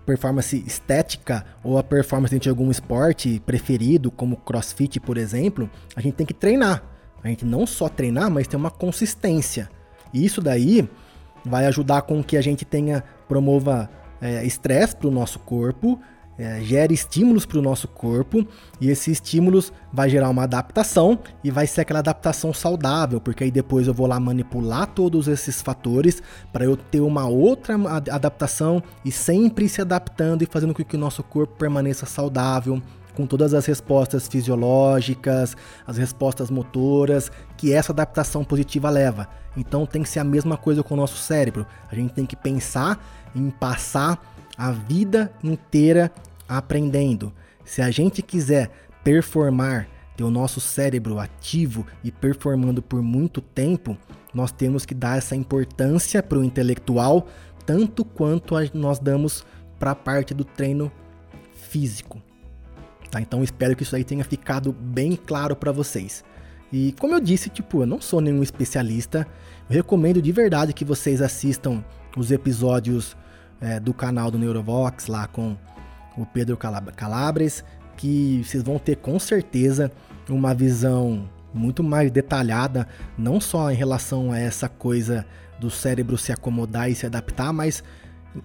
performance 0.06 0.63
estética 0.65 1.46
ou 1.63 1.78
a 1.78 1.84
performance 1.84 2.38
de 2.38 2.50
algum 2.50 2.70
esporte 2.70 3.41
preferido, 3.46 4.12
como 4.12 4.38
crossfit, 4.38 5.00
por 5.00 5.18
exemplo, 5.18 5.70
a 5.96 6.02
gente 6.02 6.15
tem 6.15 6.26
que 6.26 6.34
treinar. 6.34 6.84
A 7.24 7.28
gente 7.28 7.44
não 7.44 7.65
só 7.65 7.89
treinar, 7.89 8.30
mas 8.30 8.48
ter 8.48 8.56
uma 8.56 8.70
consistência. 8.70 9.70
E 10.13 10.24
isso 10.24 10.41
daí 10.41 10.88
vai 11.44 11.65
ajudar 11.65 12.04
com 12.04 12.24
que 12.24 12.38
a 12.38 12.41
gente 12.41 12.63
tenha, 12.63 13.04
promova 13.28 13.89
é, 14.22 14.46
estresse 14.46 14.96
para 14.96 15.08
o 15.08 15.12
nosso 15.12 15.39
corpo, 15.39 16.00
é, 16.38 16.60
gera 16.62 16.91
estímulos 16.91 17.45
para 17.45 17.60
o 17.60 17.62
nosso 17.62 17.88
corpo 17.88 18.45
e 18.80 18.89
esses 18.89 19.08
estímulos 19.08 19.71
vai 19.91 20.10
gerar 20.10 20.30
uma 20.30 20.43
adaptação 20.43 21.17
e 21.43 21.50
vai 21.50 21.65
ser 21.65 21.82
aquela 21.82 22.00
adaptação 22.00 22.54
saudável, 22.54 23.21
porque 23.21 23.43
aí 23.45 23.52
depois 23.52 23.88
eu 23.88 23.93
vou 23.93 24.08
lá 24.08 24.19
manipular 24.19 24.88
todos 24.88 25.28
esses 25.28 25.62
fatores 25.62 26.21
para 26.52 26.65
eu 26.65 26.76
ter 26.76 27.00
uma 27.00 27.28
outra 27.28 27.76
adaptação 28.12 28.84
e 29.04 29.12
sempre 29.12 29.69
se 29.69 29.82
adaptando 29.82 30.43
e 30.43 30.45
fazendo 30.45 30.74
com 30.74 30.84
que 30.84 30.95
o 30.95 31.00
nosso 31.00 31.24
corpo 31.24 31.56
permaneça 31.58 32.06
saudável, 32.06 32.82
com 33.15 33.26
todas 33.26 33.54
as 33.54 33.65
respostas 33.65 34.28
fisiológicas, 34.28 35.56
as 35.88 35.98
respostas 35.98 36.52
motoras 36.52 37.32
que 37.56 37.71
essa 37.71 37.93
adaptação 37.93 38.43
positiva 38.43 38.89
leva. 38.89 39.28
Então 39.56 39.86
tem 39.86 40.04
que 40.04 40.10
ser 40.10 40.19
a 40.19 40.24
mesma 40.24 40.58
coisa 40.58 40.84
com 40.84 40.93
o 40.93 40.98
nosso 40.98 41.17
cérebro. 41.17 41.65
A 41.89 41.95
gente 41.95 42.13
tem 42.13 42.26
que 42.26 42.36
pensar 42.36 43.02
em 43.34 43.50
passar 43.50 44.35
a 44.58 44.72
vida 44.72 45.32
inteira 45.44 46.12
aprendendo. 46.48 47.34
Se 47.63 47.82
a 47.82 47.89
gente 47.89 48.22
quiser 48.22 48.70
performar, 49.04 49.88
ter 50.15 50.24
o 50.24 50.32
nosso 50.32 50.62
cérebro 50.62 51.20
ativo 51.20 51.86
e 52.04 52.12
performando 52.12 52.82
por 52.82 53.02
muito 53.02 53.41
tempo, 53.41 53.98
nós 54.34 54.52
temos 54.52 54.86
que 54.86 54.94
dar 54.94 55.18
essa 55.18 55.36
importância 55.36 56.22
para 56.22 56.38
o 56.38 56.44
intelectual, 56.44 57.28
tanto 57.65 58.06
quanto 58.06 58.56
nós 58.74 59.00
damos 59.00 59.46
para 59.80 59.91
a 59.91 59.96
parte 59.96 60.34
do 60.34 60.44
treino 60.44 60.91
físico. 61.70 62.22
Tá? 63.10 63.22
Então 63.22 63.44
espero 63.44 63.76
que 63.76 63.84
isso 63.84 63.96
aí 63.96 64.04
tenha 64.04 64.24
ficado 64.24 64.72
bem 64.72 65.15
claro 65.15 65.56
para 65.56 65.72
vocês. 65.72 66.24
E 66.72 66.94
como 67.00 67.13
eu 67.13 67.20
disse, 67.20 67.50
tipo, 67.50 67.82
eu 67.82 67.86
não 67.86 68.02
sou 68.02 68.20
nenhum 68.20 68.44
especialista. 68.44 69.28
Eu 69.70 69.76
recomendo 69.76 70.22
de 70.22 70.32
verdade 70.32 70.74
que 70.74 70.84
vocês 70.84 71.22
assistam 71.22 71.84
os 72.18 72.32
episódios 72.32 73.15
é, 73.62 73.80
do 73.80 73.94
canal 73.94 74.30
do 74.30 74.38
Neurovox 74.38 75.08
lá 75.08 75.28
com 75.28 75.56
o 76.18 76.26
Pedro 76.26 76.58
Calabres, 76.58 77.63
que 77.98 78.41
vocês 78.44 78.63
vão 78.63 78.78
ter 78.78 78.98
com 78.98 79.20
certeza 79.20 79.91
uma 80.30 80.54
visão 80.54 81.30
muito 81.54 81.84
mais 81.84 82.12
detalhada, 82.12 82.88
não 83.18 83.39
só 83.39 83.72
em 83.72 83.76
relação 83.76 84.32
a 84.32 84.39
essa 84.39 84.68
coisa 84.68 85.26
do 85.60 85.70
cérebro 85.70 86.18
se 86.18 86.32
acomodar 86.32 86.89
e 86.89 86.96
se 86.96 87.06
adaptar, 87.06 87.54
mas 87.54 87.84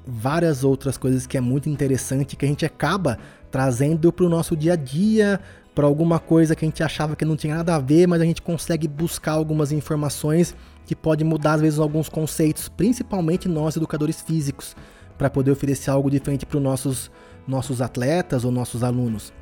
várias 0.06 0.62
outras 0.62 0.96
coisas 0.96 1.26
que 1.26 1.36
é 1.36 1.40
muito 1.40 1.68
interessante 1.68 2.36
que 2.36 2.44
a 2.44 2.48
gente 2.48 2.64
acaba 2.64 3.18
trazendo 3.50 4.12
para 4.12 4.24
o 4.24 4.28
nosso 4.28 4.56
dia 4.56 4.74
a 4.74 4.76
dia, 4.76 5.40
para 5.74 5.86
alguma 5.86 6.20
coisa 6.20 6.54
que 6.54 6.64
a 6.64 6.68
gente 6.68 6.82
achava 6.82 7.16
que 7.16 7.24
não 7.24 7.36
tinha 7.36 7.56
nada 7.56 7.74
a 7.74 7.80
ver, 7.80 8.06
mas 8.06 8.20
a 8.20 8.24
gente 8.24 8.42
consegue 8.42 8.86
buscar 8.86 9.32
algumas 9.32 9.72
informações 9.72 10.54
que 10.86 10.94
pode 10.94 11.24
mudar 11.24 11.54
às 11.54 11.60
vezes 11.60 11.78
alguns 11.78 12.08
conceitos, 12.08 12.68
principalmente 12.68 13.48
nós 13.48 13.76
educadores 13.76 14.20
físicos 14.20 14.76
para 15.20 15.28
poder 15.28 15.50
oferecer 15.50 15.90
algo 15.90 16.10
diferente 16.10 16.46
para 16.46 16.56
os 16.56 16.62
nossos, 16.62 17.10
nossos 17.46 17.82
atletas 17.82 18.42
ou 18.42 18.50
nossos 18.50 18.82
alunos. 18.82 19.34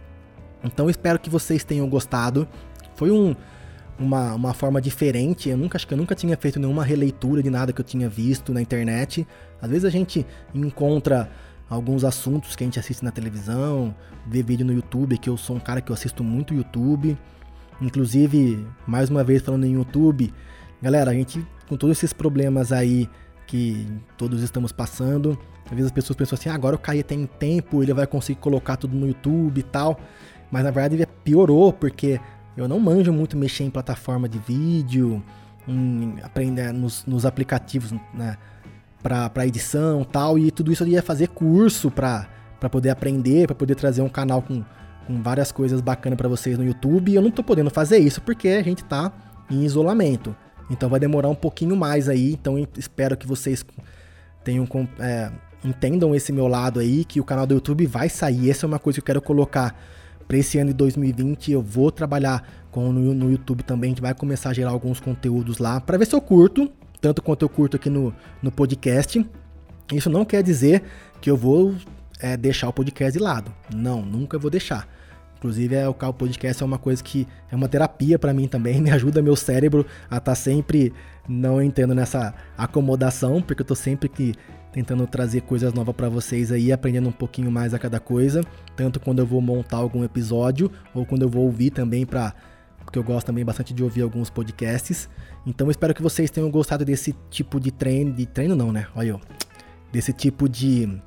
Então 0.64 0.90
espero 0.90 1.20
que 1.20 1.30
vocês 1.30 1.62
tenham 1.62 1.88
gostado. 1.88 2.48
Foi 2.96 3.12
um, 3.12 3.32
uma, 3.96 4.34
uma 4.34 4.52
forma 4.52 4.80
diferente. 4.80 5.48
Eu 5.48 5.56
nunca 5.56 5.76
acho 5.76 5.86
que 5.86 5.94
eu 5.94 5.98
nunca 5.98 6.16
tinha 6.16 6.36
feito 6.36 6.58
nenhuma 6.58 6.82
releitura 6.82 7.40
de 7.44 7.48
nada 7.48 7.72
que 7.72 7.80
eu 7.80 7.84
tinha 7.84 8.08
visto 8.08 8.52
na 8.52 8.60
internet. 8.60 9.24
Às 9.62 9.70
vezes 9.70 9.84
a 9.84 9.88
gente 9.88 10.26
encontra 10.52 11.30
alguns 11.70 12.02
assuntos 12.02 12.56
que 12.56 12.64
a 12.64 12.66
gente 12.66 12.80
assiste 12.80 13.04
na 13.04 13.12
televisão, 13.12 13.94
vê 14.26 14.42
vídeo 14.42 14.66
no 14.66 14.72
YouTube, 14.72 15.16
que 15.16 15.30
eu 15.30 15.36
sou 15.36 15.54
um 15.54 15.60
cara 15.60 15.80
que 15.80 15.92
eu 15.92 15.94
assisto 15.94 16.24
muito 16.24 16.54
YouTube. 16.54 17.16
Inclusive, 17.80 18.66
mais 18.84 19.10
uma 19.10 19.22
vez 19.22 19.42
falando 19.42 19.64
em 19.64 19.74
YouTube, 19.74 20.34
galera, 20.82 21.12
a 21.12 21.14
gente 21.14 21.46
com 21.68 21.76
todos 21.76 21.98
esses 21.98 22.12
problemas 22.12 22.72
aí 22.72 23.08
que 23.48 23.88
todos 24.18 24.42
estamos 24.42 24.70
passando, 24.70 25.38
às 25.64 25.70
vezes 25.70 25.86
as 25.86 25.92
pessoas 25.92 26.16
pensam 26.16 26.38
assim, 26.38 26.50
ah, 26.50 26.54
agora 26.54 26.76
o 26.76 26.78
Caio 26.78 27.02
tem 27.02 27.26
tempo, 27.26 27.82
ele 27.82 27.94
vai 27.94 28.06
conseguir 28.06 28.38
colocar 28.38 28.76
tudo 28.76 28.94
no 28.94 29.08
YouTube 29.08 29.58
e 29.58 29.62
tal. 29.62 29.98
Mas 30.52 30.62
na 30.62 30.70
verdade 30.70 31.06
piorou, 31.24 31.72
porque 31.72 32.20
eu 32.56 32.68
não 32.68 32.78
manjo 32.78 33.12
muito 33.12 33.36
mexer 33.36 33.64
em 33.64 33.70
plataforma 33.70 34.28
de 34.28 34.38
vídeo, 34.38 35.22
em 35.66 36.16
aprender 36.22 36.72
nos, 36.72 37.04
nos 37.06 37.24
aplicativos, 37.24 37.92
né? 38.14 38.36
Pra, 39.02 39.46
edição 39.46 40.04
tal, 40.04 40.38
e 40.38 40.50
tudo 40.50 40.70
isso 40.70 40.82
eu 40.82 40.88
ia 40.88 41.02
fazer 41.02 41.28
curso 41.28 41.90
pra 41.90 42.28
poder 42.70 42.90
aprender, 42.90 43.46
pra 43.46 43.54
poder 43.54 43.74
trazer 43.74 44.02
um 44.02 44.08
canal 44.08 44.42
com, 44.42 44.62
com 45.06 45.22
várias 45.22 45.50
coisas 45.50 45.80
bacanas 45.80 46.16
para 46.16 46.28
vocês 46.28 46.58
no 46.58 46.64
YouTube. 46.64 47.12
E 47.12 47.14
eu 47.14 47.22
não 47.22 47.30
tô 47.30 47.42
podendo 47.42 47.70
fazer 47.70 47.98
isso 47.98 48.20
porque 48.20 48.48
a 48.48 48.62
gente 48.62 48.84
tá 48.84 49.10
em 49.50 49.64
isolamento. 49.64 50.36
Então 50.70 50.88
vai 50.88 51.00
demorar 51.00 51.28
um 51.28 51.34
pouquinho 51.34 51.76
mais 51.76 52.08
aí. 52.08 52.32
Então 52.32 52.66
espero 52.76 53.16
que 53.16 53.26
vocês 53.26 53.64
tenham 54.44 54.66
é, 54.98 55.30
entendam 55.64 56.14
esse 56.14 56.32
meu 56.32 56.46
lado 56.46 56.80
aí, 56.80 57.04
que 57.04 57.20
o 57.20 57.24
canal 57.24 57.46
do 57.46 57.54
YouTube 57.54 57.86
vai 57.86 58.08
sair. 58.08 58.50
Essa 58.50 58.66
é 58.66 58.68
uma 58.68 58.78
coisa 58.78 58.96
que 58.96 59.00
eu 59.00 59.06
quero 59.06 59.22
colocar 59.22 59.78
para 60.26 60.36
esse 60.36 60.58
ano 60.58 60.70
de 60.70 60.76
2020. 60.76 61.52
Eu 61.52 61.62
vou 61.62 61.90
trabalhar 61.90 62.46
com 62.70 62.92
no, 62.92 63.14
no 63.14 63.30
YouTube 63.30 63.62
também, 63.62 63.88
a 63.88 63.90
gente 63.92 64.02
vai 64.02 64.14
começar 64.14 64.50
a 64.50 64.52
gerar 64.52 64.70
alguns 64.70 65.00
conteúdos 65.00 65.58
lá 65.58 65.80
para 65.80 65.96
ver 65.96 66.06
se 66.06 66.14
eu 66.14 66.20
curto, 66.20 66.70
tanto 67.00 67.22
quanto 67.22 67.42
eu 67.42 67.48
curto 67.48 67.76
aqui 67.76 67.88
no, 67.88 68.14
no 68.42 68.52
podcast. 68.52 69.24
Isso 69.92 70.10
não 70.10 70.24
quer 70.24 70.42
dizer 70.42 70.82
que 71.20 71.30
eu 71.30 71.36
vou 71.36 71.74
é, 72.20 72.36
deixar 72.36 72.68
o 72.68 72.72
podcast 72.72 73.16
de 73.16 73.22
lado. 73.22 73.52
Não, 73.74 74.02
nunca 74.02 74.38
vou 74.38 74.50
deixar. 74.50 74.86
Inclusive, 75.38 75.74
é, 75.74 75.88
o 75.88 75.94
podcast 75.94 76.62
é 76.62 76.66
uma 76.66 76.78
coisa 76.78 77.02
que 77.02 77.26
é 77.50 77.56
uma 77.56 77.68
terapia 77.68 78.18
para 78.18 78.34
mim 78.34 78.46
também, 78.46 78.80
me 78.82 78.90
ajuda 78.90 79.22
meu 79.22 79.36
cérebro 79.36 79.86
a 80.10 80.18
estar 80.18 80.20
tá 80.20 80.34
sempre 80.34 80.92
não 81.28 81.62
entendo 81.62 81.94
nessa 81.94 82.34
acomodação, 82.56 83.40
porque 83.40 83.62
eu 83.62 83.66
tô 83.66 83.74
sempre 83.74 84.08
que 84.08 84.34
tentando 84.72 85.06
trazer 85.06 85.42
coisas 85.42 85.72
novas 85.72 85.94
para 85.94 86.08
vocês 86.08 86.52
aí, 86.52 86.72
aprendendo 86.72 87.08
um 87.08 87.12
pouquinho 87.12 87.50
mais 87.50 87.72
a 87.72 87.78
cada 87.78 87.98
coisa, 87.98 88.42
tanto 88.76 89.00
quando 89.00 89.20
eu 89.20 89.26
vou 89.26 89.40
montar 89.40 89.78
algum 89.78 90.04
episódio 90.04 90.70
ou 90.94 91.06
quando 91.06 91.22
eu 91.22 91.28
vou 91.28 91.44
ouvir 91.44 91.70
também 91.70 92.04
para 92.04 92.34
porque 92.84 92.98
eu 92.98 93.04
gosto 93.04 93.26
também 93.26 93.44
bastante 93.44 93.74
de 93.74 93.84
ouvir 93.84 94.00
alguns 94.00 94.30
podcasts. 94.30 95.10
Então 95.46 95.70
espero 95.70 95.92
que 95.92 96.00
vocês 96.00 96.30
tenham 96.30 96.50
gostado 96.50 96.86
desse 96.86 97.14
tipo 97.28 97.60
de 97.60 97.70
treino, 97.70 98.14
de 98.14 98.24
treino 98.24 98.56
não, 98.56 98.72
né? 98.72 98.86
Olha 98.96 99.08
eu. 99.08 99.20
Desse 99.92 100.10
tipo 100.10 100.48
de 100.48 100.98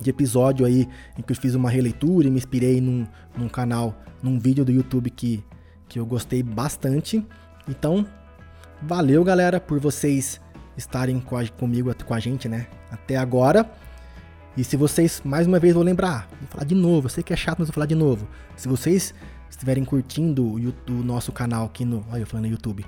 de 0.00 0.10
episódio 0.10 0.66
aí 0.66 0.88
em 1.18 1.22
que 1.22 1.32
eu 1.32 1.36
fiz 1.36 1.54
uma 1.54 1.70
releitura 1.70 2.26
e 2.26 2.30
me 2.30 2.38
inspirei 2.38 2.80
num, 2.80 3.06
num 3.36 3.48
canal, 3.48 3.94
num 4.22 4.38
vídeo 4.38 4.64
do 4.64 4.72
YouTube 4.72 5.10
que, 5.10 5.44
que 5.88 5.98
eu 5.98 6.06
gostei 6.06 6.42
bastante. 6.42 7.24
Então, 7.68 8.06
valeu 8.82 9.22
galera 9.24 9.60
por 9.60 9.78
vocês 9.78 10.40
estarem 10.76 11.20
com 11.20 11.36
a, 11.36 11.46
comigo, 11.46 11.94
com 12.04 12.14
a 12.14 12.20
gente, 12.20 12.48
né? 12.48 12.66
Até 12.90 13.16
agora. 13.16 13.70
E 14.56 14.62
se 14.62 14.76
vocês, 14.76 15.20
mais 15.24 15.46
uma 15.46 15.58
vez, 15.58 15.74
vou 15.74 15.82
lembrar, 15.82 16.28
vou 16.40 16.48
falar 16.48 16.64
de 16.64 16.74
novo, 16.74 17.06
eu 17.06 17.10
sei 17.10 17.24
que 17.24 17.32
é 17.32 17.36
chato, 17.36 17.58
mas 17.58 17.68
vou 17.68 17.74
falar 17.74 17.86
de 17.86 17.94
novo. 17.94 18.28
Se 18.56 18.68
vocês 18.68 19.12
estiverem 19.50 19.84
curtindo 19.84 20.44
o, 20.44 20.74
o 20.90 21.04
nosso 21.04 21.32
canal 21.32 21.66
aqui 21.66 21.84
no. 21.84 22.04
Olha, 22.10 22.20
eu 22.20 22.26
falando 22.26 22.46
no 22.46 22.52
YouTube. 22.52 22.84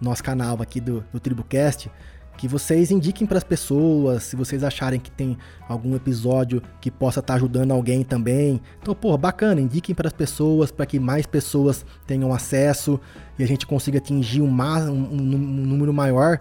Nosso 0.00 0.22
canal 0.22 0.60
aqui 0.62 0.80
do, 0.80 1.04
do 1.12 1.18
TribuCast, 1.18 1.90
que 2.38 2.46
vocês 2.46 2.92
indiquem 2.92 3.26
para 3.26 3.36
as 3.36 3.44
pessoas, 3.44 4.22
se 4.22 4.36
vocês 4.36 4.62
acharem 4.62 5.00
que 5.00 5.10
tem 5.10 5.36
algum 5.68 5.96
episódio 5.96 6.62
que 6.80 6.88
possa 6.88 7.18
estar 7.18 7.34
tá 7.34 7.36
ajudando 7.36 7.72
alguém 7.72 8.04
também. 8.04 8.60
Então, 8.80 8.94
pô, 8.94 9.18
bacana, 9.18 9.60
indiquem 9.60 9.92
para 9.92 10.06
as 10.06 10.12
pessoas, 10.12 10.70
para 10.70 10.86
que 10.86 11.00
mais 11.00 11.26
pessoas 11.26 11.84
tenham 12.06 12.32
acesso 12.32 12.98
e 13.36 13.42
a 13.42 13.46
gente 13.46 13.66
consiga 13.66 13.98
atingir 13.98 14.40
um, 14.40 14.48
um, 14.48 15.12
um 15.12 15.66
número 15.66 15.92
maior 15.92 16.38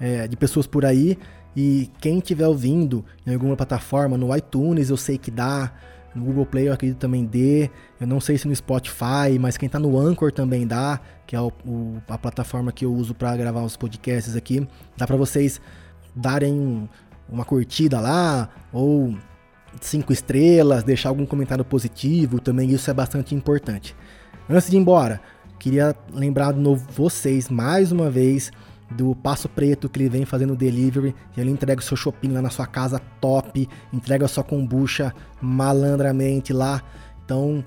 é, 0.00 0.26
de 0.26 0.36
pessoas 0.36 0.66
por 0.66 0.84
aí. 0.84 1.16
E 1.56 1.88
quem 2.00 2.18
estiver 2.18 2.46
ouvindo 2.46 3.04
em 3.24 3.32
alguma 3.32 3.56
plataforma, 3.56 4.18
no 4.18 4.36
iTunes 4.36 4.90
eu 4.90 4.96
sei 4.96 5.16
que 5.18 5.30
dá, 5.30 5.72
no 6.14 6.24
Google 6.24 6.46
Play 6.46 6.68
eu 6.68 6.72
acredito 6.72 6.98
também 6.98 7.24
dê, 7.24 7.70
eu 8.00 8.06
não 8.06 8.20
sei 8.20 8.38
se 8.38 8.48
no 8.48 8.54
Spotify, 8.54 9.38
mas 9.38 9.56
quem 9.56 9.68
tá 9.68 9.78
no 9.78 9.98
Anchor 9.98 10.32
também 10.32 10.66
dá, 10.66 11.00
que 11.26 11.36
é 11.36 11.40
o, 11.40 11.52
o, 11.64 12.02
a 12.08 12.18
plataforma 12.18 12.72
que 12.72 12.84
eu 12.84 12.92
uso 12.92 13.14
para 13.14 13.36
gravar 13.36 13.62
os 13.62 13.76
podcasts 13.76 14.34
aqui. 14.34 14.66
Dá 14.96 15.06
para 15.06 15.16
vocês 15.16 15.60
darem 16.14 16.88
uma 17.28 17.44
curtida 17.44 18.00
lá, 18.00 18.48
ou 18.72 19.14
cinco 19.80 20.12
estrelas, 20.12 20.82
deixar 20.82 21.10
algum 21.10 21.26
comentário 21.26 21.64
positivo, 21.64 22.40
também 22.40 22.70
isso 22.70 22.90
é 22.90 22.94
bastante 22.94 23.34
importante. 23.34 23.94
Antes 24.48 24.70
de 24.70 24.76
ir 24.76 24.80
embora, 24.80 25.20
queria 25.58 25.94
lembrar 26.12 26.52
de 26.52 26.60
novo 26.60 26.86
vocês 26.90 27.48
mais 27.48 27.92
uma 27.92 28.10
vez 28.10 28.50
do 28.90 29.14
Passo 29.14 29.48
Preto 29.48 29.88
que 29.88 30.00
ele 30.00 30.08
vem 30.08 30.24
fazendo 30.24 30.56
delivery, 30.56 31.14
ele 31.36 31.50
entrega 31.50 31.80
o 31.80 31.84
seu 31.84 31.96
shopping 31.96 32.32
lá 32.32 32.42
na 32.42 32.50
sua 32.50 32.66
casa 32.66 33.00
top, 33.20 33.68
entrega 33.92 34.24
a 34.24 34.28
sua 34.28 34.42
kombucha 34.42 35.14
malandramente 35.40 36.52
lá. 36.52 36.82
Então, 37.24 37.64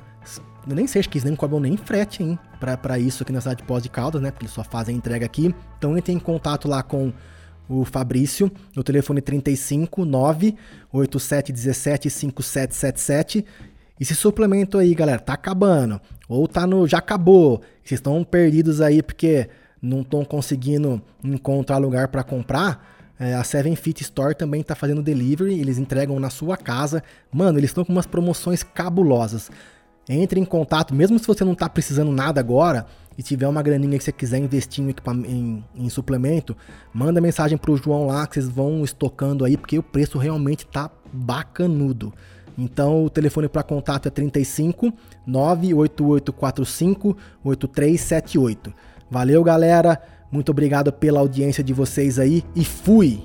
eu 0.68 0.76
nem 0.76 0.88
sei, 0.88 1.00
acho 1.00 1.10
que 1.10 1.18
eles 1.18 1.26
nem 1.26 1.36
cobram 1.36 1.60
nem 1.60 1.78
frete, 1.78 2.24
hein, 2.24 2.40
pra, 2.60 2.78
pra 2.78 3.00
isso 3.00 3.24
aqui 3.24 3.32
na 3.32 3.42
cidade 3.42 3.62
de 3.62 3.68
Pós 3.68 3.84
de 3.84 3.90
Caldas, 3.90 4.22
né, 4.22 4.32
porque 4.32 4.46
eles 4.46 4.54
só 4.54 4.64
fazem 4.64 4.96
entrega 4.96 5.26
aqui. 5.26 5.54
Então, 5.78 5.98
entre 5.98 6.14
em 6.14 6.20
contato 6.20 6.68
lá 6.68 6.84
com 6.84 7.14
o 7.70 7.86
Fabrício, 7.86 8.52
no 8.76 8.84
telefone 8.84 9.22
35 9.22 10.06
98717 10.06 12.10
5777. 12.10 13.46
Esse 14.00 14.16
suplemento 14.16 14.78
aí, 14.78 14.94
galera, 14.96 15.20
tá 15.20 15.34
acabando. 15.34 16.02
Ou 16.28 16.48
tá 16.48 16.66
no. 16.66 16.88
já 16.88 16.98
acabou. 16.98 17.62
Vocês 17.84 18.00
estão 18.00 18.24
perdidos 18.24 18.82
aí 18.82 19.04
porque 19.04 19.48
não 19.82 20.02
estão 20.02 20.24
conseguindo 20.24 21.02
encontrar 21.24 21.78
lugar 21.78 22.10
para 22.10 22.24
comprar. 22.24 22.86
É, 23.20 23.36
a 23.36 23.44
Seven 23.44 23.76
Fit 23.76 24.02
Store 24.02 24.34
também 24.36 24.62
está 24.62 24.76
fazendo 24.76 25.02
delivery, 25.02 25.60
eles 25.60 25.78
entregam 25.78 26.20
na 26.20 26.30
sua 26.30 26.58
casa. 26.58 27.04
Mano, 27.32 27.60
eles 27.60 27.70
estão 27.70 27.86
com 27.86 27.92
umas 27.92 28.06
promoções 28.06 28.64
cabulosas. 28.64 29.50
Entre 30.10 30.40
em 30.40 30.46
contato, 30.46 30.96
mesmo 30.96 31.20
se 31.20 31.28
você 31.28 31.44
não 31.44 31.54
está 31.54 31.70
precisando 31.70 32.12
nada 32.12 32.40
agora 32.40 32.86
e 33.18 33.22
tiver 33.22 33.48
uma 33.48 33.62
graninha 33.62 33.98
que 33.98 34.04
você 34.04 34.12
quiser 34.12 34.40
investir 34.40 34.84
em, 34.84 34.96
em, 35.28 35.64
em 35.76 35.90
suplemento, 35.90 36.58
manda 36.94 37.22
mensagem 37.22 37.58
pro 37.58 37.78
João 37.78 38.08
lá 38.08 38.26
que 38.26 38.36
vocês 38.36 38.50
vão 38.50 38.84
estocando 38.84 39.46
aí, 39.46 39.56
porque 39.56 39.78
o 39.78 39.84
preço 39.84 40.18
realmente 40.18 40.66
tá 40.66 40.90
bacanudo. 41.14 42.12
Então 42.58 43.06
o 43.06 43.10
telefone 43.10 43.48
para 43.48 43.64
contato 43.64 44.08
é 44.08 44.10
35 44.10 44.92
98845 45.26 47.18
8378. 47.44 48.74
Valeu, 49.12 49.44
galera. 49.44 50.02
Muito 50.32 50.54
obrigado 50.54 50.94
pela 50.94 51.20
audiência 51.20 51.62
de 51.62 51.74
vocês 51.74 52.18
aí 52.18 52.46
e 52.56 52.64
fui! 52.64 53.22